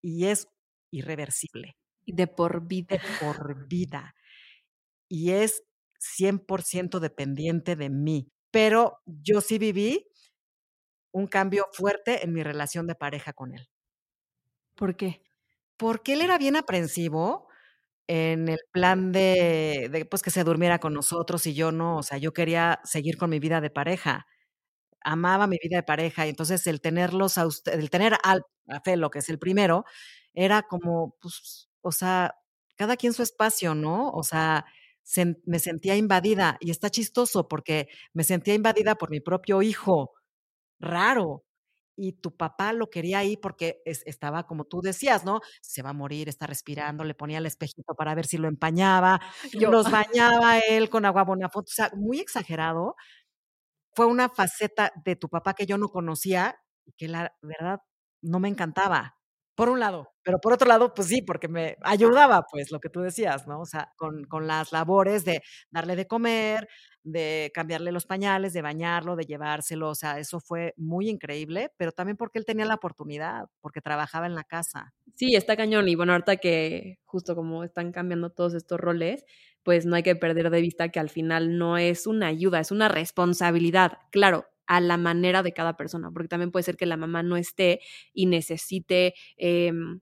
y 0.02 0.28
es 0.28 0.50
irreversible, 0.92 1.78
De 2.08 2.28
por 2.28 2.68
vida. 2.68 2.98
de 2.98 3.02
por 3.20 3.68
vida, 3.68 4.16
y 5.10 5.32
es 5.32 5.64
100% 6.00 7.00
dependiente 7.00 7.76
de 7.76 7.90
mí. 7.90 8.30
Pero 8.52 9.00
yo 9.06 9.42
sí 9.42 9.58
viví 9.60 10.08
un 11.16 11.28
cambio 11.28 11.68
fuerte 11.74 12.24
en 12.26 12.34
mi 12.34 12.44
relación 12.44 12.88
de 12.88 12.96
pareja 12.96 13.34
con 13.34 13.54
él, 13.56 13.68
¿Por 14.76 14.96
qué? 14.98 15.22
porque 15.78 16.14
él 16.14 16.22
era 16.22 16.38
bien 16.38 16.56
aprensivo 16.58 17.48
en 18.08 18.50
el 18.50 18.60
plan 18.74 19.12
de 19.14 19.90
de, 19.92 20.06
pues, 20.06 20.22
que 20.24 20.32
se 20.32 20.44
durmiera 20.46 20.80
con 20.80 20.94
nosotros 20.94 21.48
y 21.48 21.56
yo 21.56 21.72
no, 21.74 21.98
o 22.00 22.04
sea, 22.04 22.18
yo 22.20 22.34
quería 22.34 22.82
seguir 22.86 23.18
con 23.18 23.30
mi 23.32 23.40
vida 23.40 23.62
de 23.62 23.70
pareja. 23.72 24.28
Amaba 25.02 25.48
mi 25.48 25.58
vida 25.64 25.78
de 25.78 25.84
pareja, 25.84 26.26
y 26.28 26.32
entonces 26.32 26.68
el 26.68 26.82
tenerlos 26.82 27.38
a 27.40 27.48
usted 27.48 27.80
el 27.80 27.90
tener 27.92 28.16
al 28.24 28.44
a 28.70 28.82
Felo, 28.82 29.12
que 29.12 29.20
es 29.22 29.30
el 29.30 29.40
primero, 29.40 29.86
era 30.36 30.64
como, 30.64 31.18
pues, 31.22 31.70
o 31.82 31.92
sea, 31.94 32.36
cada 32.78 32.98
quien 32.98 33.14
su 33.14 33.24
espacio, 33.24 33.76
¿no? 33.76 34.12
O 34.12 34.24
sea, 34.24 34.66
sen 35.04 35.42
me 35.46 35.60
sentía 35.60 35.98
invadida, 35.98 36.58
y 36.62 36.72
está 36.72 36.90
chistoso 36.92 37.48
porque 37.50 37.90
me 38.14 38.24
sentía 38.26 38.56
invadida 38.56 38.96
por 38.98 39.12
mi 39.12 39.22
propio 39.22 39.62
hijo, 39.64 40.15
raro, 40.80 41.44
y 41.98 42.14
tu 42.14 42.36
papá 42.36 42.74
lo 42.74 42.90
quería 42.90 43.20
ahí 43.20 43.38
porque 43.38 43.82
es 43.86 44.04
estaba 44.06 44.46
como 44.46 44.66
tú 44.66 44.82
decías, 44.82 45.24
¿no? 45.26 45.40
Se 45.62 45.82
va 45.82 45.92
a 45.92 45.94
morir, 45.94 46.30
está 46.30 46.48
respirando, 46.48 47.04
le 47.04 47.16
ponía 47.16 47.38
el 47.38 47.46
espejito 47.46 47.96
para 47.96 48.16
ver 48.16 48.26
si 48.26 48.38
lo 48.38 48.48
empañaba, 48.48 49.20
Yo, 49.70 49.72
los 49.72 49.90
bañaba 49.92 50.60
él 50.60 50.90
con 50.90 51.06
agua 51.06 51.24
Bonafont, 51.24 51.68
o 51.68 51.72
sea, 51.74 51.92
muy 51.96 52.20
exagerado, 52.20 52.96
fue 53.96 54.06
una 54.06 54.30
faceta 54.30 54.92
de 55.06 55.16
tu 55.16 55.30
papá 55.30 55.54
que 55.54 55.66
yo 55.66 55.78
no 55.78 55.90
conocía 55.90 56.58
y 56.86 56.94
que 56.94 57.08
la 57.08 57.34
verdad 57.42 57.80
no 58.22 58.40
me 58.40 58.50
encantaba, 58.50 59.18
por 59.56 59.70
un 59.70 59.80
lado, 59.80 60.10
pero 60.24 60.40
por 60.40 60.54
otro 60.54 60.68
lado, 60.68 60.94
pues 60.94 61.08
sí, 61.08 61.22
porque 61.22 61.48
me 61.48 61.78
ayudaba, 61.82 62.44
pues, 62.52 62.72
lo 62.72 62.80
que 62.80 62.90
tú 62.90 63.02
decías, 63.02 63.48
¿no? 63.48 63.62
O 63.62 63.66
sea, 63.66 63.92
con 63.98 64.26
con 64.26 64.48
las 64.48 64.72
labores 64.74 65.26
de 65.26 65.42
darle 65.72 65.96
de 65.96 66.08
comer, 66.08 66.68
de 67.04 67.52
cambiarle 67.54 67.92
los 67.92 68.06
pañales, 68.06 68.54
de 68.54 68.62
bañarlo, 68.62 69.16
de 69.16 69.26
llevárselo, 69.26 69.90
o 69.90 69.96
sea, 69.96 70.20
eso 70.20 70.40
fue 70.40 70.74
muy 70.78 71.10
increíble, 71.10 71.72
pero 71.78 71.92
también 71.92 72.18
porque 72.18 72.40
él 72.40 72.46
tenía 72.46 72.66
la 72.66 72.76
oportunidad, 72.76 73.46
porque 73.62 73.82
trabajaba 73.82 74.26
en 74.28 74.36
la 74.36 74.44
casa. 74.44 74.94
Sí, 75.16 75.36
está 75.36 75.56
cañón. 75.56 75.88
Y 75.88 75.96
bueno, 75.96 76.14
ahorita 76.14 76.38
que 76.38 77.00
justo 77.06 77.36
como 77.36 77.64
están 77.64 77.92
cambiando 77.92 78.32
todos 78.32 78.54
estos 78.54 78.80
roles, 78.80 79.24
pues 79.64 79.86
no 79.86 79.96
hay 79.96 80.04
que 80.04 80.16
perder 80.16 80.50
de 80.50 80.62
vista 80.62 80.90
que 80.90 81.00
al 81.00 81.10
final 81.10 81.58
no 81.58 81.78
es 81.78 82.06
una 82.08 82.28
ayuda, 82.28 82.60
es 82.60 82.72
una 82.72 82.88
responsabilidad. 82.90 83.94
Claro, 84.12 84.46
a 84.68 84.82
la 84.82 84.98
manera 84.98 85.44
de 85.44 85.54
cada 85.54 85.78
persona, 85.78 86.12
porque 86.12 86.28
también 86.30 86.52
puede 86.52 86.64
ser 86.64 86.78
que 86.78 86.86
la 86.86 86.98
mamá 86.98 87.24
no 87.24 87.38
esté 87.38 87.82
y 88.14 88.26
necesite, 88.28 89.14
em, 89.38 90.02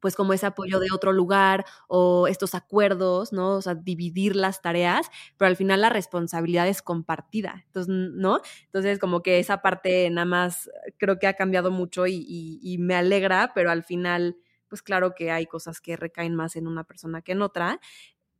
pues 0.00 0.16
como 0.16 0.34
ese 0.34 0.46
apoyo 0.46 0.80
de 0.80 0.88
otro 0.94 1.12
lugar 1.12 1.64
o 1.88 2.28
estos 2.28 2.54
acuerdos, 2.54 3.32
¿no? 3.32 3.56
O 3.56 3.62
sea, 3.62 3.74
dividir 3.74 4.36
las 4.36 4.62
tareas, 4.62 5.08
pero 5.38 5.48
al 5.48 5.56
final 5.56 5.80
la 5.82 5.90
responsabilidad 5.90 6.68
es 6.68 6.82
compartida, 6.82 7.62
entonces, 7.66 7.88
¿no? 8.14 8.40
Entonces, 8.66 8.98
como 8.98 9.22
que 9.22 9.38
esa 9.40 9.62
parte 9.62 10.10
nada 10.10 10.26
más 10.26 10.70
creo 10.98 11.18
que 11.18 11.26
ha 11.28 11.34
cambiado 11.34 11.70
mucho 11.72 12.06
y 12.06 12.76
me 12.80 12.94
alegra, 12.96 13.52
pero 13.54 13.70
al 13.70 13.84
final, 13.84 14.36
pues 14.68 14.82
claro 14.82 15.14
que 15.16 15.30
hay 15.32 15.46
cosas 15.46 15.80
que 15.80 15.96
recaen 15.96 16.34
más 16.34 16.56
en 16.56 16.66
una 16.68 16.84
persona 16.84 17.22
que 17.22 17.32
en 17.32 17.42
otra. 17.42 17.80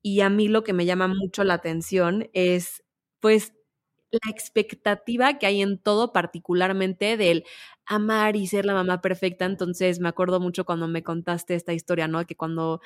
Y 0.03 0.21
a 0.23 0.31
mí 0.31 0.49
lo 0.49 0.65
que 0.65 0.73
me 0.75 0.87
llama 0.87 1.09
mucho 1.09 1.45
la 1.45 1.55
atención 1.55 2.29
es, 2.35 2.85
pues, 3.21 3.55
la 4.25 4.31
expectativa 4.31 5.39
que 5.39 5.47
hay 5.47 5.63
en 5.63 5.79
todo, 5.79 6.13
particularmente 6.13 7.17
del 7.17 7.45
amar 7.87 8.37
y 8.37 8.47
ser 8.47 8.65
la 8.67 8.75
mamá 8.75 9.01
perfecta. 9.01 9.45
Entonces 9.47 10.01
me 10.01 10.09
acuerdo 10.09 10.41
mucho 10.41 10.65
cuando 10.65 10.89
me 10.89 11.03
contaste 11.03 11.55
esta 11.55 11.73
historia, 11.75 12.09
¿no? 12.09 12.25
Que 12.27 12.37
cuando 12.37 12.81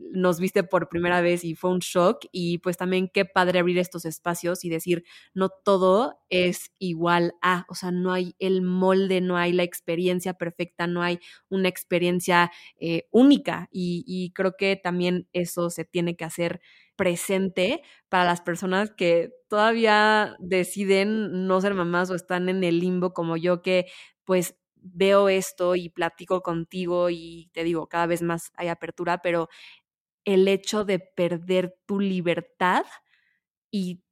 nos 0.00 0.38
viste 0.38 0.62
por 0.62 0.88
primera 0.88 1.20
vez 1.20 1.42
y 1.44 1.56
fue 1.56 1.70
un 1.70 1.80
shock 1.80 2.24
y 2.30 2.58
pues 2.58 2.76
también 2.76 3.08
qué 3.12 3.24
padre 3.24 3.58
abrir 3.58 3.78
estos 3.78 4.04
espacios 4.04 4.64
y 4.64 4.68
decir, 4.70 5.04
no 5.34 5.48
todo 5.48 6.20
es 6.30 6.70
igual 6.78 7.34
a, 7.42 7.66
o 7.68 7.74
sea, 7.74 7.90
no 7.90 8.12
hay 8.12 8.36
el 8.38 8.62
molde, 8.62 9.20
no 9.20 9.36
hay 9.36 9.52
la 9.52 9.64
experiencia 9.64 10.34
perfecta, 10.34 10.86
no 10.86 11.02
hay 11.02 11.18
una 11.48 11.68
experiencia 11.68 12.52
eh, 12.78 13.08
única 13.10 13.68
y, 13.72 14.04
y 14.06 14.30
creo 14.32 14.54
que 14.56 14.76
también 14.76 15.26
eso 15.32 15.68
se 15.68 15.84
tiene 15.84 16.14
que 16.16 16.24
hacer 16.24 16.60
presente 16.98 17.82
para 18.10 18.24
las 18.24 18.42
personas 18.42 18.90
que 18.90 19.32
todavía 19.48 20.36
deciden 20.40 21.46
no 21.46 21.60
ser 21.62 21.72
mamás 21.74 22.10
o 22.10 22.16
están 22.16 22.48
en 22.50 22.64
el 22.64 22.80
limbo 22.80 23.14
como 23.14 23.36
yo 23.38 23.62
que 23.62 23.86
pues 24.24 24.56
veo 24.74 25.28
esto 25.28 25.76
y 25.76 25.90
platico 25.90 26.42
contigo 26.42 27.08
y 27.08 27.50
te 27.52 27.62
digo, 27.64 27.88
cada 27.88 28.06
vez 28.06 28.20
más 28.20 28.50
hay 28.56 28.68
apertura, 28.68 29.18
pero 29.22 29.48
el 30.24 30.48
hecho 30.48 30.84
de 30.84 30.98
perder 30.98 31.76
tu 31.86 32.00
libertad 32.00 32.84
y 33.70 34.02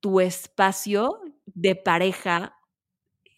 tu 0.00 0.20
espacio 0.20 1.20
de 1.46 1.76
pareja, 1.76 2.56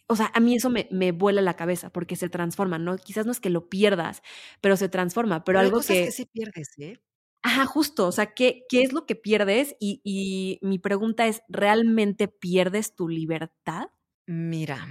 o 0.07 0.17
sea, 0.17 0.31
a 0.35 0.41
mí 0.41 0.57
eso 0.57 0.71
me, 0.71 0.89
me 0.91 1.13
vuela 1.13 1.43
la 1.43 1.57
cabeza 1.57 1.91
porque 1.91 2.17
se 2.17 2.31
transforma, 2.31 2.79
¿no? 2.79 2.97
Quizás 2.97 3.27
no 3.27 3.33
es 3.33 3.41
que 3.41 3.51
lo 3.51 3.69
pierdas, 3.69 4.23
pero 4.63 4.77
se 4.79 4.89
transforma, 4.89 5.45
pero, 5.45 5.59
algo 5.61 5.81
que... 5.81 6.07
que 6.07 6.13
sí 6.13 6.25
pierdes, 6.27 6.71
¿eh? 6.79 7.01
Ajá, 7.47 7.67
justo, 7.67 8.07
o 8.07 8.13
sea, 8.13 8.33
¿qué, 8.33 8.65
qué 8.71 8.81
es 8.83 8.93
lo 8.95 9.05
que 9.05 9.17
pierdes? 9.17 9.77
Y, 9.79 10.01
y 10.03 10.59
mi 10.67 10.79
pregunta 10.79 11.27
es, 11.27 11.43
¿realmente 11.49 12.27
pierdes 12.27 12.95
tu 12.95 13.07
libertad? 13.07 13.89
Mira, 14.27 14.89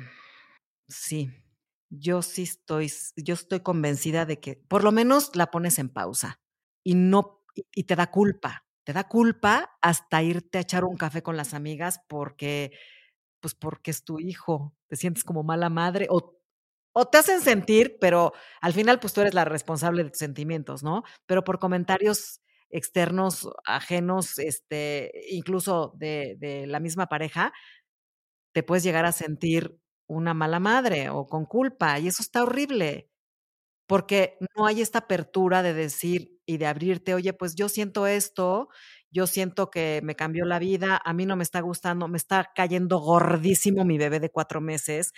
sí, 0.88 1.32
yo 1.90 2.22
sí 2.22 2.44
estoy, 2.44 2.92
yo 3.18 3.34
estoy 3.36 3.62
convencida 3.62 4.26
de 4.26 4.40
que 4.40 4.56
por 4.56 4.84
lo 4.84 4.92
menos 4.92 5.36
la 5.36 5.52
pones 5.52 5.80
en 5.80 5.90
pausa 5.90 6.42
y 6.84 6.96
no 6.96 7.44
y 7.76 7.84
te 7.86 7.96
da 7.96 8.12
culpa, 8.12 8.66
te 8.86 8.94
da 8.94 9.08
culpa 9.08 9.78
hasta 9.82 10.24
irte 10.24 10.60
a 10.60 10.62
echar 10.62 10.86
un 10.86 10.98
café 10.98 11.24
con 11.24 11.38
las 11.38 11.54
amigas 11.54 12.02
porque 12.08 12.72
pues 13.40 13.56
porque 13.56 13.92
es 13.92 14.04
tu 14.06 14.20
hijo, 14.20 14.76
te 14.88 14.96
sientes 14.96 15.24
como 15.24 15.44
mala 15.44 15.70
madre 15.70 16.08
o 16.10 16.40
o 16.96 17.08
te 17.08 17.18
hacen 17.18 17.42
sentir, 17.42 17.98
pero 18.00 18.34
al 18.62 18.74
final 18.74 19.00
pues 19.00 19.14
tú 19.14 19.22
eres 19.22 19.34
la 19.34 19.46
responsable 19.46 20.04
de 20.04 20.12
tus 20.12 20.20
sentimientos, 20.20 20.84
¿no? 20.84 21.04
Pero 21.26 21.44
por 21.44 21.58
comentarios 21.60 22.42
externos, 22.74 23.50
ajenos, 23.66 24.40
este, 24.40 25.12
incluso 25.32 25.94
de, 25.96 26.36
de 26.40 26.68
la 26.68 26.80
misma 26.82 27.08
pareja, 27.08 27.54
te 28.54 28.64
puedes 28.64 28.84
llegar 28.84 29.06
a 29.06 29.12
sentir 29.12 29.78
una 30.08 30.34
mala 30.34 30.60
madre 30.60 31.10
o 31.10 31.26
con 31.28 31.46
culpa 31.46 32.00
y 32.00 32.08
eso 32.08 32.22
está 32.22 32.44
horrible 32.44 33.10
porque 33.88 34.38
no 34.56 34.66
hay 34.66 34.82
esta 34.82 35.00
apertura 35.00 35.64
de 35.64 35.74
decir 35.74 36.40
y 36.46 36.58
de 36.58 36.68
abrirte, 36.68 37.14
oye, 37.14 37.34
pues 37.34 37.56
yo 37.56 37.70
siento 37.70 38.08
esto, 38.08 38.70
yo 39.12 39.28
siento 39.28 39.70
que 39.70 40.02
me 40.04 40.16
cambió 40.16 40.46
la 40.46 40.60
vida, 40.60 41.02
a 41.04 41.14
mí 41.14 41.26
no 41.26 41.36
me 41.36 41.44
está 41.44 41.62
gustando, 41.62 42.08
me 42.08 42.18
está 42.18 42.52
cayendo 42.56 43.00
gordísimo 43.00 43.86
mi 43.86 43.98
bebé 43.98 44.20
de 44.20 44.30
cuatro 44.32 44.62
meses. 44.62 45.14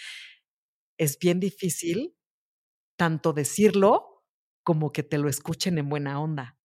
Es 0.98 1.18
bien 1.20 1.40
difícil 1.40 2.16
tanto 2.98 3.34
decirlo 3.34 4.24
como 4.64 4.92
que 4.92 5.04
te 5.04 5.18
lo 5.18 5.30
escuchen 5.30 5.78
en 5.78 5.90
buena 5.90 6.20
onda 6.22 6.58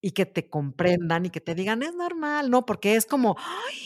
y 0.00 0.12
que 0.12 0.26
te 0.26 0.48
comprendan 0.50 1.26
y 1.26 1.30
que 1.30 1.40
te 1.40 1.54
digan, 1.54 1.82
es 1.82 1.94
normal, 1.94 2.50
¿no? 2.50 2.66
Porque 2.66 2.96
es 2.96 3.06
como, 3.06 3.36
ay, 3.38 3.76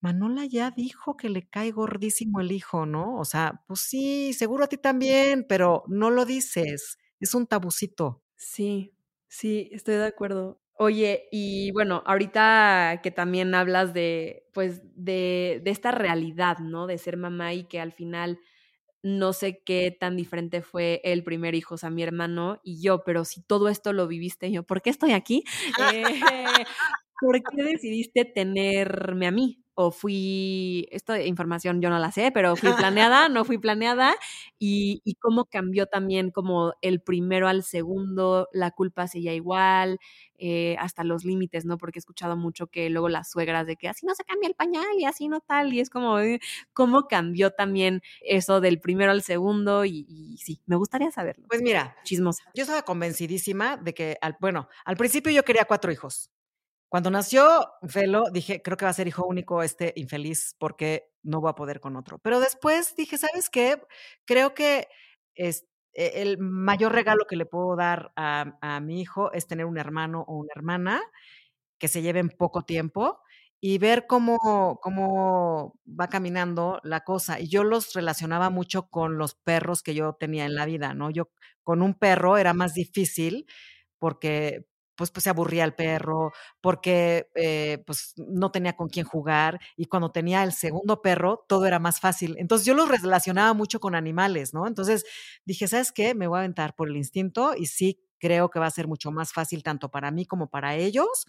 Manola 0.00 0.44
ya 0.46 0.70
dijo 0.70 1.16
que 1.16 1.28
le 1.30 1.48
cae 1.48 1.70
gordísimo 1.72 2.40
el 2.40 2.52
hijo, 2.52 2.86
¿no? 2.86 3.16
O 3.18 3.24
sea, 3.24 3.62
pues 3.66 3.80
sí, 3.80 4.32
seguro 4.34 4.64
a 4.64 4.68
ti 4.68 4.76
también, 4.76 5.46
pero 5.48 5.84
no 5.88 6.10
lo 6.10 6.24
dices, 6.24 6.98
es 7.20 7.34
un 7.34 7.46
tabucito. 7.46 8.22
Sí, 8.36 8.94
sí, 9.28 9.68
estoy 9.72 9.96
de 9.96 10.06
acuerdo. 10.06 10.60
Oye, 10.78 11.28
y 11.32 11.70
bueno, 11.72 12.02
ahorita 12.06 13.00
que 13.02 13.10
también 13.10 13.54
hablas 13.54 13.94
de, 13.94 14.46
pues, 14.52 14.82
de, 14.94 15.60
de 15.64 15.70
esta 15.70 15.90
realidad, 15.90 16.58
¿no? 16.58 16.86
De 16.86 16.98
ser 16.98 17.16
mamá 17.16 17.54
y 17.54 17.64
que 17.64 17.80
al 17.80 17.92
final 17.92 18.38
no 19.06 19.32
sé 19.32 19.62
qué 19.64 19.96
tan 19.98 20.16
diferente 20.16 20.62
fue 20.62 21.00
el 21.04 21.22
primer 21.22 21.54
hijo, 21.54 21.76
o 21.76 21.78
sea, 21.78 21.90
mi 21.90 22.02
hermano 22.02 22.60
y 22.64 22.82
yo, 22.82 23.04
pero 23.04 23.24
si 23.24 23.40
todo 23.40 23.68
esto 23.68 23.92
lo 23.92 24.08
viviste 24.08 24.50
yo, 24.50 24.64
¿por 24.64 24.82
qué 24.82 24.90
estoy 24.90 25.12
aquí? 25.12 25.44
Eh, 25.94 26.20
¿Por 27.20 27.40
qué 27.42 27.62
decidiste 27.62 28.24
tenerme 28.24 29.28
a 29.28 29.30
mí? 29.30 29.62
O 29.78 29.90
fui, 29.90 30.88
esta 30.90 31.22
información 31.22 31.82
yo 31.82 31.90
no 31.90 31.98
la 31.98 32.10
sé, 32.10 32.32
pero 32.32 32.56
fui 32.56 32.72
planeada, 32.72 33.28
no 33.28 33.44
fui 33.44 33.58
planeada, 33.58 34.16
y, 34.58 35.02
y, 35.04 35.16
cómo 35.16 35.44
cambió 35.44 35.84
también 35.86 36.30
como 36.30 36.72
el 36.80 37.00
primero 37.02 37.46
al 37.46 37.62
segundo, 37.62 38.48
la 38.52 38.70
culpa 38.70 39.06
seguía 39.06 39.34
igual, 39.34 39.98
eh, 40.38 40.76
hasta 40.78 41.04
los 41.04 41.24
límites, 41.26 41.66
¿no? 41.66 41.76
Porque 41.76 41.98
he 41.98 42.00
escuchado 42.00 42.36
mucho 42.38 42.68
que 42.68 42.88
luego 42.88 43.10
las 43.10 43.30
suegras 43.30 43.66
de 43.66 43.76
que 43.76 43.88
así 43.88 44.06
no 44.06 44.14
se 44.14 44.24
cambia 44.24 44.48
el 44.48 44.54
pañal 44.54 44.86
y 44.98 45.04
así 45.04 45.28
no 45.28 45.40
tal, 45.40 45.74
y 45.74 45.80
es 45.80 45.90
como, 45.90 46.20
eh, 46.20 46.40
cómo 46.72 47.06
cambió 47.06 47.50
también 47.50 48.00
eso 48.22 48.62
del 48.62 48.80
primero 48.80 49.10
al 49.12 49.22
segundo, 49.22 49.84
y, 49.84 50.06
y, 50.08 50.38
sí, 50.38 50.62
me 50.64 50.76
gustaría 50.76 51.10
saberlo. 51.10 51.46
Pues 51.48 51.60
mira, 51.60 51.96
chismosa. 52.02 52.44
Yo 52.54 52.62
estaba 52.62 52.82
convencidísima 52.82 53.76
de 53.76 53.92
que, 53.92 54.16
al, 54.22 54.36
bueno, 54.40 54.68
al 54.86 54.96
principio 54.96 55.30
yo 55.32 55.44
quería 55.44 55.66
cuatro 55.66 55.92
hijos. 55.92 56.30
Cuando 56.88 57.10
nació 57.10 57.66
Felo, 57.88 58.24
dije, 58.32 58.62
creo 58.62 58.76
que 58.76 58.84
va 58.84 58.90
a 58.90 58.94
ser 58.94 59.08
hijo 59.08 59.26
único 59.26 59.62
este 59.62 59.92
infeliz 59.96 60.54
porque 60.58 61.10
no 61.22 61.40
voy 61.40 61.50
a 61.50 61.54
poder 61.54 61.80
con 61.80 61.96
otro. 61.96 62.18
Pero 62.18 62.40
después 62.40 62.94
dije, 62.96 63.18
¿sabes 63.18 63.50
qué? 63.50 63.80
Creo 64.24 64.54
que 64.54 64.88
es, 65.34 65.66
e, 65.94 66.22
el 66.22 66.38
mayor 66.38 66.92
regalo 66.92 67.26
que 67.28 67.36
le 67.36 67.46
puedo 67.46 67.76
dar 67.76 68.12
a, 68.16 68.56
a, 68.60 68.80
mi 68.80 69.00
hijo 69.00 69.32
es 69.32 69.46
tener 69.46 69.66
un 69.66 69.78
hermano 69.78 70.24
o 70.28 70.36
una 70.36 70.52
hermana 70.54 71.02
que 71.78 71.88
se 71.88 72.02
lleven 72.02 72.30
poco 72.30 72.62
tiempo 72.62 73.20
y 73.60 73.78
ver 73.78 74.06
cómo, 74.06 74.78
cómo 74.82 75.78
va 75.88 76.08
caminando 76.08 76.80
la 76.84 77.00
cosa. 77.00 77.40
Y 77.40 77.48
yo 77.48 77.64
los 77.64 77.94
relacionaba 77.94 78.50
mucho 78.50 78.88
con 78.88 79.18
los 79.18 79.34
perros 79.34 79.82
que 79.82 79.94
yo 79.94 80.14
tenía 80.14 80.44
en 80.46 80.54
la 80.54 80.66
vida, 80.66 80.94
¿no? 80.94 81.10
Yo 81.10 81.30
con 81.64 81.82
un 81.82 81.94
perro 81.94 82.36
era 82.38 82.54
más 82.54 82.74
difícil 82.74 83.46
porque 83.98 84.66
pues, 84.96 85.10
pues 85.10 85.24
se 85.24 85.30
aburría 85.30 85.64
el 85.64 85.74
perro, 85.74 86.32
porque 86.60 87.28
eh, 87.34 87.82
pues 87.86 88.14
no 88.16 88.50
tenía 88.50 88.74
con 88.76 88.88
quién 88.88 89.06
jugar 89.06 89.60
y 89.76 89.86
cuando 89.86 90.10
tenía 90.12 90.42
el 90.42 90.52
segundo 90.52 91.02
perro 91.02 91.44
todo 91.48 91.66
era 91.66 91.78
más 91.78 92.00
fácil. 92.00 92.36
Entonces 92.38 92.66
yo 92.66 92.74
los 92.74 92.88
relacionaba 92.88 93.52
mucho 93.54 93.80
con 93.80 93.94
animales, 93.94 94.54
¿no? 94.54 94.66
Entonces 94.66 95.04
dije, 95.44 95.68
¿sabes 95.68 95.92
qué? 95.92 96.14
Me 96.14 96.26
voy 96.26 96.36
a 96.38 96.40
aventar 96.40 96.74
por 96.74 96.88
el 96.88 96.96
instinto 96.96 97.54
y 97.56 97.66
sí 97.66 98.00
creo 98.18 98.50
que 98.50 98.58
va 98.58 98.66
a 98.66 98.70
ser 98.70 98.88
mucho 98.88 99.12
más 99.12 99.32
fácil 99.32 99.62
tanto 99.62 99.90
para 99.90 100.10
mí 100.10 100.26
como 100.26 100.48
para 100.48 100.74
ellos. 100.76 101.26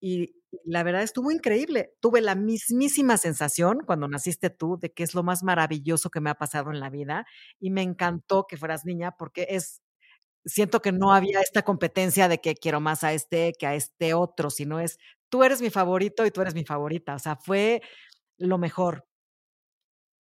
Y 0.00 0.34
la 0.64 0.82
verdad 0.82 1.02
estuvo 1.02 1.30
increíble. 1.30 1.94
Tuve 2.00 2.20
la 2.20 2.34
mismísima 2.34 3.16
sensación 3.18 3.80
cuando 3.86 4.08
naciste 4.08 4.50
tú 4.50 4.78
de 4.80 4.92
que 4.92 5.04
es 5.04 5.14
lo 5.14 5.22
más 5.22 5.42
maravilloso 5.44 6.10
que 6.10 6.20
me 6.20 6.30
ha 6.30 6.34
pasado 6.34 6.70
en 6.72 6.80
la 6.80 6.90
vida 6.90 7.26
y 7.60 7.70
me 7.70 7.82
encantó 7.82 8.46
que 8.48 8.56
fueras 8.56 8.84
niña 8.84 9.16
porque 9.16 9.46
es 9.50 9.81
siento 10.44 10.82
que 10.82 10.92
no 10.92 11.12
había 11.12 11.40
esta 11.40 11.62
competencia 11.62 12.28
de 12.28 12.40
que 12.40 12.54
quiero 12.54 12.80
más 12.80 13.04
a 13.04 13.12
este 13.12 13.52
que 13.58 13.66
a 13.66 13.74
este 13.74 14.14
otro, 14.14 14.50
sino 14.50 14.80
es 14.80 14.98
tú 15.28 15.44
eres 15.44 15.62
mi 15.62 15.70
favorito 15.70 16.26
y 16.26 16.30
tú 16.30 16.42
eres 16.42 16.54
mi 16.54 16.64
favorita. 16.64 17.14
O 17.14 17.18
sea, 17.18 17.36
fue 17.36 17.82
lo 18.38 18.58
mejor. 18.58 19.06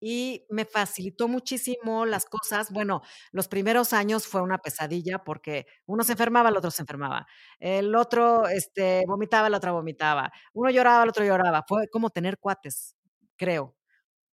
Y 0.02 0.46
me 0.50 0.64
facilitó 0.66 1.28
muchísimo 1.28 2.06
las 2.06 2.26
cosas. 2.26 2.72
Bueno, 2.72 3.02
los 3.32 3.50
primeros 3.50 3.92
años 3.92 4.28
fue 4.28 4.42
una 4.42 4.60
pesadilla 4.60 5.24
porque 5.26 5.66
uno 5.88 6.04
se 6.04 6.14
enfermaba, 6.14 6.50
el 6.50 6.58
otro 6.58 6.72
se 6.72 6.84
enfermaba. 6.84 7.28
El 7.60 7.94
otro 7.96 8.48
este, 8.48 9.04
vomitaba, 9.08 9.48
el 9.48 9.56
otro 9.56 9.74
vomitaba. 9.74 10.32
Uno 10.54 10.70
lloraba, 10.70 11.04
el 11.04 11.10
otro 11.10 11.26
lloraba. 11.26 11.66
Fue 11.68 11.88
como 11.90 12.10
tener 12.12 12.38
cuates, 12.40 12.96
creo. 13.36 13.76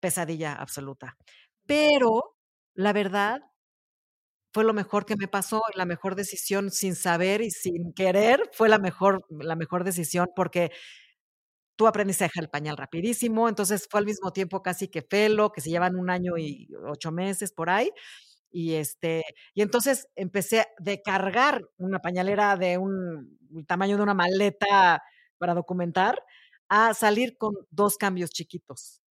Pesadilla 0.02 0.54
absoluta. 0.56 1.18
Pero 1.68 2.36
la 2.76 2.94
verdad 2.94 3.42
fue 4.54 4.64
lo 4.64 4.74
mejor 4.74 5.06
que 5.06 5.16
me 5.18 5.28
pasó, 5.28 5.62
la 5.76 5.86
mejor 5.86 6.16
decisión 6.16 6.72
sin 6.72 6.96
saber 6.96 7.42
y 7.42 7.52
sin 7.52 7.94
querer, 7.94 8.50
fue 8.54 8.70
la 8.70 8.80
mejor, 8.80 9.26
la 9.30 9.56
mejor 9.56 9.84
decisión 9.84 10.30
porque 10.36 10.72
tú 11.76 11.88
aprendiste 11.88 12.24
a 12.24 12.28
dejar 12.28 12.44
el 12.46 12.50
pañal 12.50 12.78
rapidísimo, 12.78 13.50
entonces 13.50 13.88
fue 13.90 14.00
al 14.00 14.06
mismo 14.06 14.32
tiempo 14.32 14.62
casi 14.62 14.88
que 14.90 15.02
Felo, 15.02 15.52
que 15.52 15.62
se 15.62 15.70
llevan 15.70 15.96
un 15.96 16.10
año 16.10 16.38
y 16.38 16.68
ocho 16.88 17.12
meses 17.12 17.52
por 17.54 17.70
ahí, 17.70 17.90
Y 18.52 18.76
este, 18.76 19.24
y 19.56 19.64
entonces 19.64 20.08
empecé 20.18 20.68
de 20.80 21.04
cargar 21.04 21.64
una 21.78 22.00
pañalera 22.02 22.58
de 22.58 22.80
un 22.80 23.38
tamaño 23.68 23.98
de 23.98 24.04
una 24.06 24.16
maleta 24.16 25.04
para 25.40 25.56
documentar, 25.56 26.24
a 26.70 26.96
salir 26.96 27.38
con 27.38 27.56
dos 27.72 27.98
cambios 28.00 28.32
chiquitos. 28.32 29.03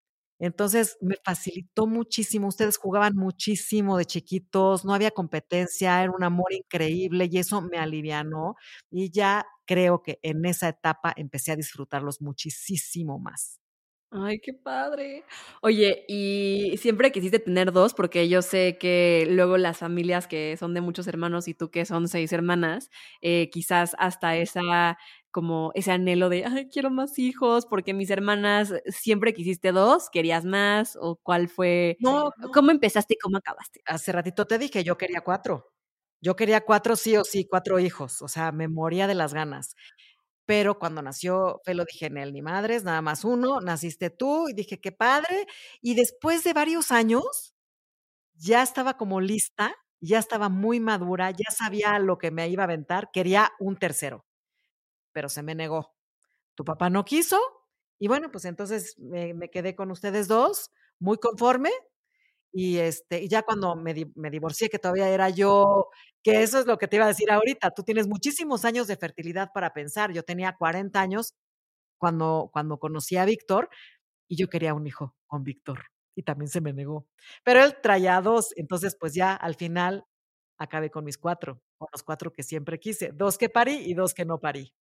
Entonces 0.43 0.99
me 1.01 1.17
facilitó 1.25 1.87
muchísimo. 1.87 2.49
Ustedes 2.49 2.77
jugaban 2.77 3.15
muchísimo 3.17 3.97
de 3.97 4.07
chiquitos, 4.07 4.85
no 4.85 4.93
había 4.93 5.13
competencia, 5.13 6.03
era 6.03 6.11
un 6.11 6.25
amor 6.25 6.53
increíble 6.53 7.29
y 7.31 7.39
eso 7.39 7.63
me 7.63 7.79
alivianó. 7.79 8.57
Y 8.91 9.11
ya 9.13 9.47
creo 9.67 10.03
que 10.03 10.19
en 10.23 10.45
esa 10.45 10.69
etapa 10.69 11.13
empecé 11.17 11.53
a 11.53 11.57
disfrutarlos 11.57 12.21
muchísimo 12.21 13.21
más. 13.21 13.61
Ay, 14.15 14.41
qué 14.41 14.53
padre. 14.53 15.25
Oye, 15.63 16.05
¿y 16.07 16.77
siempre 16.77 17.11
quisiste 17.13 17.39
tener 17.39 17.73
dos? 17.73 17.95
Porque 17.95 18.29
yo 18.29 18.43
sé 18.43 18.77
que 18.79 19.27
luego 19.31 19.57
las 19.57 19.79
familias 19.79 20.27
que 20.27 20.55
son 20.59 20.75
de 20.75 20.83
muchos 20.83 21.07
hermanos 21.07 21.49
y 21.49 21.55
tú 21.55 21.71
que 21.71 21.87
son 21.87 22.09
seis 22.09 22.31
hermanas, 22.35 22.91
eh, 23.23 23.49
quizás 23.51 23.97
hasta 23.99 24.37
esa 24.37 24.99
como 25.33 25.73
ese 25.75 25.91
anhelo 25.93 26.29
de, 26.29 26.45
ay, 26.45 26.69
quiero 26.71 26.91
más 26.91 27.19
hijos, 27.19 27.67
porque 27.67 27.95
mis 27.95 28.11
hermanas 28.11 28.73
siempre 28.89 29.35
quisiste 29.35 29.73
dos, 29.73 30.11
querías 30.11 30.45
más, 30.45 30.97
o 31.01 31.17
cuál 31.17 31.49
fue, 31.49 31.97
No, 31.99 32.31
¿cómo 32.55 32.71
empezaste 32.71 33.15
y 33.15 33.19
cómo 33.19 33.39
acabaste? 33.39 33.81
hace 33.87 34.13
ratito 34.13 34.47
te 34.47 34.59
dije, 34.59 34.85
yo 34.85 34.97
quería 34.99 35.23
cuatro. 35.23 35.73
Yo 36.21 36.37
quería 36.37 36.61
cuatro 36.65 36.95
sí 36.97 37.17
o 37.17 37.25
sí, 37.25 37.47
cuatro 37.49 37.81
hijos. 37.81 38.23
O 38.23 38.29
sea, 38.29 38.53
me 38.53 38.69
moría 38.69 39.07
de 39.09 39.15
las 39.15 39.35
ganas. 39.35 39.75
Pero 40.47 40.79
cuando 40.79 41.03
nació 41.03 41.61
Felo 41.65 41.85
dije, 41.85 42.11
Nel, 42.11 42.33
ni 42.33 42.43
madres, 42.43 42.85
nada 42.85 43.03
más 43.03 43.25
uno, 43.25 43.61
naciste 43.61 44.11
tú, 44.11 44.49
y 44.49 44.55
dije, 44.55 44.81
qué 44.81 44.93
padre. 44.93 45.47
Y 45.81 45.95
después 45.95 46.45
de 46.45 46.53
varios 46.53 46.93
años, 46.93 47.55
ya 48.35 48.63
estaba 48.63 48.97
como 48.97 49.21
lista, 49.21 49.75
ya 50.01 50.19
estaba 50.19 50.49
muy 50.49 50.81
madura, 50.81 51.31
ya 51.31 51.51
sabía 51.53 51.99
lo 51.99 52.19
que 52.19 52.31
me 52.31 52.49
iba 52.49 52.63
a 52.65 52.67
aventar, 52.67 53.11
quería 53.13 53.53
un 53.61 53.77
tercero, 53.77 54.27
pero 55.13 55.29
se 55.29 55.43
me 55.43 55.55
negó. 55.55 55.95
Tu 56.55 56.65
papá 56.65 56.91
no 56.91 57.05
quiso, 57.05 57.41
y 57.99 58.09
bueno, 58.09 58.31
pues 58.31 58.45
entonces 58.45 58.97
me, 58.99 59.51
quedé 59.51 59.75
con 59.77 59.91
ustedes 59.91 60.29
dos, 60.29 60.71
muy 60.99 61.19
conforme, 61.19 61.71
y, 62.53 62.79
este, 62.79 63.29
ya 63.29 63.43
cuando 63.43 63.77
me, 63.77 63.95
me 64.15 64.31
divorcié, 64.31 64.69
que 64.69 64.79
todavía 64.79 65.09
era 65.09 65.31
yo, 65.31 65.89
que 66.23 66.43
eso 66.43 66.59
es 66.61 66.67
lo 66.67 66.79
que 66.79 66.89
te 66.89 66.97
iba 66.97 67.07
a 67.07 67.09
decir 67.09 67.31
ahorita, 67.31 67.71
tú 67.73 67.83
tienes 67.83 68.07
muchísimos 68.09 68.65
años 68.65 68.87
de 68.87 68.97
fertilidad 68.97 69.51
para 69.55 69.73
pensar. 69.73 70.13
Yo 70.13 70.23
tenía 70.23 70.57
40 70.59 71.01
años 71.01 71.35
cuando, 71.99 72.51
cuando 72.53 72.79
conocí 72.79 73.17
a 73.17 73.25
Víctor 73.25 73.71
y 74.29 74.37
yo 74.37 74.49
quería 74.49 74.75
un 74.75 74.87
hijo 74.87 75.15
con 75.27 75.45
Víctor 75.45 75.85
y 76.15 76.23
también 76.25 76.49
se 76.49 76.61
me 76.61 76.73
negó. 76.73 77.07
Pero 77.45 77.65
él 77.65 77.77
traía 77.83 78.21
dos, 78.21 78.53
entonces 78.57 78.97
pues 78.99 79.15
ya 79.15 79.35
al 79.35 79.57
final 79.57 80.05
acabé 80.59 80.91
con 80.91 81.05
mis 81.05 81.19
cuatro, 81.19 81.63
con 81.79 81.89
los 81.93 82.03
cuatro 82.03 82.33
que 82.33 82.43
siempre 82.43 82.79
quise, 82.81 83.13
dos 83.13 83.39
que 83.39 83.49
parí 83.49 83.75
y 83.87 83.95
dos 83.95 84.15
que 84.15 84.25
no 84.25 84.41
parí. 84.41 84.75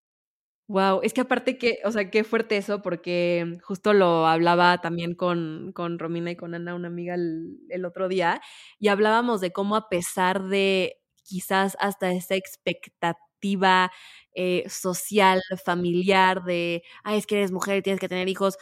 Wow, 0.68 1.00
es 1.02 1.12
que 1.12 1.20
aparte 1.22 1.58
que, 1.58 1.78
o 1.84 1.90
sea, 1.90 2.08
qué 2.10 2.24
fuerte 2.24 2.56
eso, 2.56 2.80
porque 2.82 3.58
justo 3.62 3.92
lo 3.92 4.26
hablaba 4.26 4.78
también 4.80 5.14
con, 5.14 5.72
con 5.74 5.98
Romina 5.98 6.30
y 6.30 6.36
con 6.36 6.54
Ana, 6.54 6.74
una 6.74 6.88
amiga, 6.88 7.14
el, 7.14 7.84
otro 7.84 8.08
día, 8.08 8.40
y 8.78 8.88
hablábamos 8.88 9.40
de 9.40 9.52
cómo 9.52 9.76
a 9.76 9.88
pesar 9.88 10.44
de 10.44 10.96
quizás 11.24 11.76
hasta 11.80 12.12
esa 12.12 12.36
expectativa 12.36 13.90
eh, 14.34 14.64
social, 14.68 15.42
familiar, 15.64 16.44
de, 16.44 16.82
ay, 17.02 17.18
es 17.18 17.26
que 17.26 17.36
eres 17.38 17.52
mujer 17.52 17.78
y 17.78 17.82
tienes 17.82 18.00
que 18.00 18.08
tener 18.08 18.28
hijos, 18.28 18.56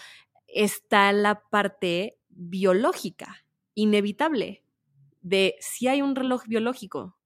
está 0.49 1.13
la 1.13 1.43
parte 1.51 2.19
biológica, 2.29 3.45
inevitable, 3.75 4.65
de 5.21 5.57
si 5.61 5.89
hay 5.89 6.03
un 6.03 6.17
reloj 6.17 6.45
biológico, 6.47 7.19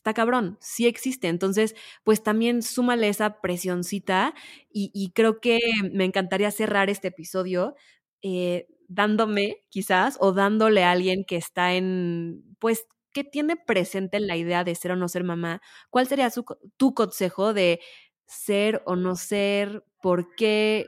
está 0.00 0.14
cabrón, 0.14 0.56
sí 0.60 0.86
existe. 0.86 1.28
Entonces, 1.28 1.74
pues 2.04 2.22
también 2.22 2.62
súmale 2.62 3.08
esa 3.08 3.40
presioncita 3.40 4.34
y, 4.72 5.12
creo 5.14 5.40
que 5.40 5.58
me 5.92 6.04
encantaría 6.06 6.50
cerrar 6.50 6.88
este 6.90 7.08
episodio 7.08 7.74
eh, 8.22 8.66
dándome, 8.88 9.58
quizás, 9.68 10.16
o 10.20 10.32
dándole 10.32 10.84
a 10.84 10.92
alguien 10.92 11.24
que 11.24 11.36
está 11.36 11.74
en, 11.74 12.42
pues, 12.58 12.86
que 13.12 13.24
tiene 13.24 13.56
presente 13.56 14.20
la 14.20 14.36
idea 14.36 14.64
de 14.64 14.74
ser 14.74 14.92
o 14.92 14.96
no 14.96 15.08
ser 15.08 15.24
mamá, 15.24 15.60
¿cuál 15.90 16.06
sería 16.06 16.30
tu 16.76 16.94
consejo 16.94 17.52
de 17.54 17.80
ser 18.26 18.82
o 18.86 18.96
no 18.96 19.16
ser? 19.16 19.84
¿Por 20.02 20.34
qué? 20.36 20.86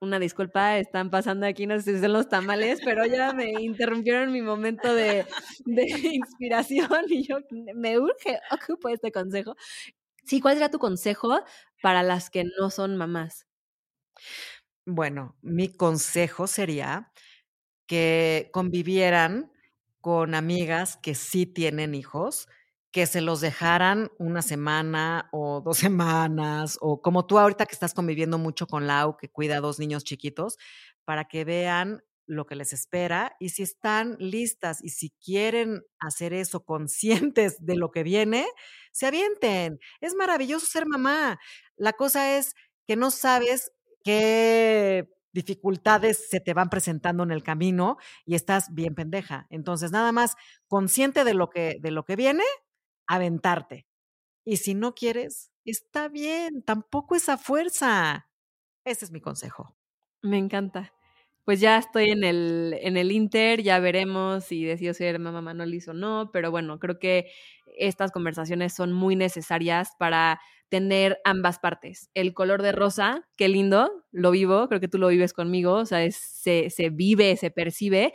Una 0.00 0.20
disculpa, 0.20 0.78
están 0.78 1.10
pasando 1.10 1.44
aquí, 1.46 1.66
no 1.66 1.80
sé 1.80 1.94
si 1.96 2.00
son 2.00 2.12
los 2.12 2.28
tamales, 2.28 2.80
pero 2.84 3.04
ya 3.04 3.32
me 3.32 3.50
interrumpieron 3.60 4.30
mi 4.32 4.42
momento 4.42 4.94
de, 4.94 5.26
de 5.64 5.82
inspiración 6.14 6.88
y 7.08 7.26
yo 7.26 7.38
me 7.74 7.98
urge, 7.98 8.38
ocupo 8.52 8.88
este 8.90 9.10
consejo. 9.10 9.56
Sí, 10.24 10.40
¿cuál 10.40 10.54
sería 10.54 10.70
tu 10.70 10.78
consejo 10.78 11.40
para 11.82 12.02
las 12.04 12.30
que 12.30 12.44
no 12.60 12.70
son 12.70 12.96
mamás? 12.96 13.46
Bueno, 14.86 15.36
mi 15.42 15.68
consejo 15.72 16.46
sería 16.46 17.12
que 17.86 18.50
convivieran 18.52 19.52
con 20.00 20.34
amigas 20.34 20.96
que 20.98 21.14
sí 21.14 21.46
tienen 21.46 21.94
hijos, 21.94 22.48
que 22.90 23.06
se 23.06 23.20
los 23.20 23.40
dejaran 23.40 24.10
una 24.18 24.42
semana 24.42 25.28
o 25.32 25.60
2 25.60 25.76
semanas, 25.78 26.78
o 26.80 27.02
como 27.02 27.26
tú 27.26 27.38
ahorita 27.38 27.66
que 27.66 27.74
estás 27.74 27.94
conviviendo 27.94 28.38
mucho 28.38 28.66
con 28.66 28.86
Lau, 28.86 29.16
que 29.16 29.30
cuida 29.30 29.58
a 29.58 29.60
2 29.60 29.78
niños 29.78 30.04
chiquitos, 30.04 30.58
para 31.04 31.26
que 31.26 31.44
vean 31.44 32.02
lo 32.26 32.46
que 32.46 32.54
les 32.54 32.72
espera 32.74 33.34
y 33.40 33.48
si 33.48 33.62
están 33.62 34.16
listas 34.20 34.84
y 34.84 34.90
si 34.90 35.10
quieren 35.24 35.82
hacer 35.98 36.34
eso 36.34 36.64
conscientes 36.64 37.56
de 37.64 37.76
lo 37.76 37.90
que 37.90 38.02
viene, 38.02 38.46
se 38.92 39.06
avienten. 39.06 39.80
Es 40.00 40.14
maravilloso 40.14 40.66
ser 40.66 40.86
mamá. 40.86 41.38
La 41.76 41.94
cosa 41.94 42.36
es 42.36 42.54
que 42.86 42.96
no 42.96 43.10
sabes 43.10 43.72
qué 44.04 45.08
dificultades 45.32 46.28
se 46.28 46.40
te 46.40 46.54
van 46.54 46.68
presentando 46.68 47.22
en 47.22 47.30
el 47.30 47.42
camino 47.42 47.96
y 48.24 48.34
estás 48.34 48.74
bien 48.74 48.94
pendeja. 48.94 49.46
Entonces, 49.50 49.90
nada 49.90 50.12
más 50.12 50.34
consciente 50.66 51.24
de 51.24 51.34
lo 51.34 51.48
que 51.50 51.78
de 51.80 51.90
lo 51.90 52.04
que 52.04 52.16
viene, 52.16 52.44
aventarte. 53.08 53.86
Y 54.44 54.58
si 54.58 54.74
no 54.74 54.94
quieres, 54.94 55.52
está 55.64 56.08
bien, 56.08 56.62
tampoco 56.62 57.16
es 57.16 57.28
a 57.28 57.38
fuerza. 57.38 58.28
Ese 58.84 59.04
es 59.06 59.10
mi 59.12 59.20
consejo. 59.20 59.76
Me 60.22 60.38
encanta. 60.38 60.92
Pues 61.44 61.60
ya 61.60 61.78
estoy 61.78 62.10
en 62.10 62.24
el, 62.24 62.76
en 62.82 62.98
el 62.98 63.10
Inter, 63.10 63.62
ya 63.62 63.78
veremos 63.80 64.44
si 64.44 64.64
decido 64.64 64.92
ser 64.92 65.18
mamá 65.18 65.40
Manolis 65.40 65.88
o 65.88 65.94
no, 65.94 66.30
pero 66.30 66.50
bueno, 66.50 66.78
creo 66.78 66.98
que 66.98 67.30
estas 67.78 68.10
conversaciones 68.12 68.74
son 68.74 68.92
muy 68.92 69.16
necesarias 69.16 69.92
para 69.98 70.40
tener 70.68 71.18
ambas 71.24 71.58
partes. 71.58 72.10
El 72.12 72.34
color 72.34 72.60
de 72.60 72.72
rosa, 72.72 73.26
qué 73.36 73.48
lindo, 73.48 73.90
lo 74.12 74.30
vivo, 74.30 74.68
creo 74.68 74.80
que 74.80 74.88
tú 74.88 74.98
lo 74.98 75.08
vives 75.08 75.32
conmigo, 75.32 75.72
o 75.74 75.86
sea, 75.86 76.06
se, 76.10 76.68
se 76.68 76.90
vive, 76.90 77.36
se 77.36 77.50
percibe, 77.50 78.12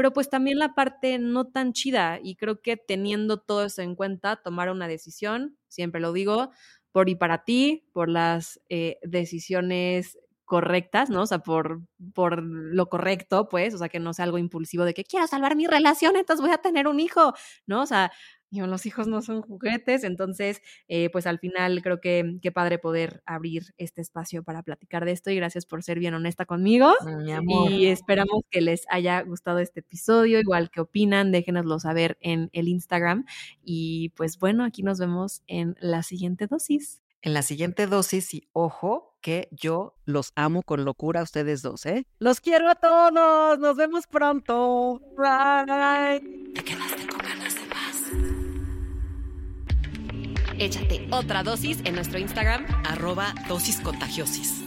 pero 0.00 0.14
pues 0.14 0.30
también 0.30 0.58
la 0.58 0.72
parte 0.74 1.18
no 1.18 1.48
tan 1.48 1.74
chida 1.74 2.20
y 2.22 2.36
creo 2.36 2.62
que 2.62 2.78
teniendo 2.78 3.38
todo 3.38 3.66
eso 3.66 3.82
en 3.82 3.94
cuenta, 3.94 4.36
tomar 4.36 4.70
una 4.70 4.88
decisión, 4.88 5.58
siempre 5.68 6.00
lo 6.00 6.14
digo, 6.14 6.52
por 6.90 7.10
y 7.10 7.16
para 7.16 7.44
ti, 7.44 7.84
por 7.92 8.08
las 8.08 8.62
eh, 8.70 8.96
decisiones 9.02 10.16
correctas, 10.46 11.10
¿no? 11.10 11.20
O 11.20 11.26
sea, 11.26 11.40
por, 11.40 11.82
por 12.14 12.42
lo 12.42 12.88
correcto, 12.88 13.50
pues, 13.50 13.74
o 13.74 13.78
sea, 13.78 13.90
que 13.90 14.00
no 14.00 14.14
sea 14.14 14.24
algo 14.24 14.38
impulsivo 14.38 14.86
de 14.86 14.94
que 14.94 15.04
quiero 15.04 15.26
salvar 15.26 15.54
mi 15.54 15.66
relación, 15.66 16.16
entonces 16.16 16.40
voy 16.40 16.54
a 16.54 16.62
tener 16.62 16.88
un 16.88 16.98
hijo, 16.98 17.34
¿no? 17.66 17.82
O 17.82 17.86
sea, 17.86 18.10
digo, 18.50 18.66
los 18.66 18.86
hijos 18.86 19.06
no 19.06 19.22
son 19.22 19.42
juguetes, 19.42 20.04
entonces, 20.04 20.62
eh, 20.88 21.08
pues 21.10 21.26
al 21.26 21.38
final 21.38 21.82
creo 21.82 22.00
que 22.00 22.38
qué 22.42 22.52
padre 22.52 22.78
poder 22.78 23.22
abrir 23.26 23.74
este 23.78 24.00
espacio 24.00 24.42
para 24.42 24.62
platicar 24.62 25.04
de 25.04 25.12
esto 25.12 25.30
y 25.30 25.36
gracias 25.36 25.66
por 25.66 25.82
ser 25.82 25.98
bien 25.98 26.14
honesta 26.14 26.44
conmigo. 26.44 26.92
Mi 27.24 27.32
amor. 27.32 27.70
Y 27.70 27.86
esperamos 27.86 28.42
que 28.50 28.60
les 28.60 28.84
haya 28.90 29.20
gustado 29.22 29.58
este 29.58 29.80
episodio, 29.80 30.40
igual 30.40 30.70
que 30.70 30.80
opinan, 30.80 31.32
déjenoslo 31.32 31.78
saber 31.78 32.18
en 32.20 32.50
el 32.52 32.68
Instagram. 32.68 33.24
Y 33.62 34.10
pues 34.10 34.38
bueno, 34.38 34.64
aquí 34.64 34.82
nos 34.82 34.98
vemos 34.98 35.42
en 35.46 35.76
la 35.80 36.02
siguiente 36.02 36.46
dosis. 36.46 37.00
En 37.22 37.34
la 37.34 37.42
siguiente 37.42 37.86
dosis 37.86 38.32
y 38.32 38.48
ojo 38.52 39.10
que 39.20 39.48
yo 39.52 39.94
los 40.06 40.32
amo 40.34 40.62
con 40.62 40.86
locura 40.86 41.20
a 41.20 41.24
ustedes 41.24 41.60
dos, 41.60 41.84
¿eh? 41.84 42.06
Los 42.18 42.40
quiero 42.40 42.70
a 42.70 42.74
todos. 42.74 43.58
Nos 43.58 43.76
vemos 43.76 44.06
pronto. 44.06 45.00
Bye. 45.16 46.52
¿Te 46.54 46.64
quedaste 46.64 46.89
Échate 50.60 51.08
otra 51.10 51.42
dosis 51.42 51.78
en 51.84 51.94
nuestro 51.94 52.18
Instagram. 52.18 52.66
Arroba 52.84 53.34
dosis 53.48 53.80
contagiosis. 53.80 54.59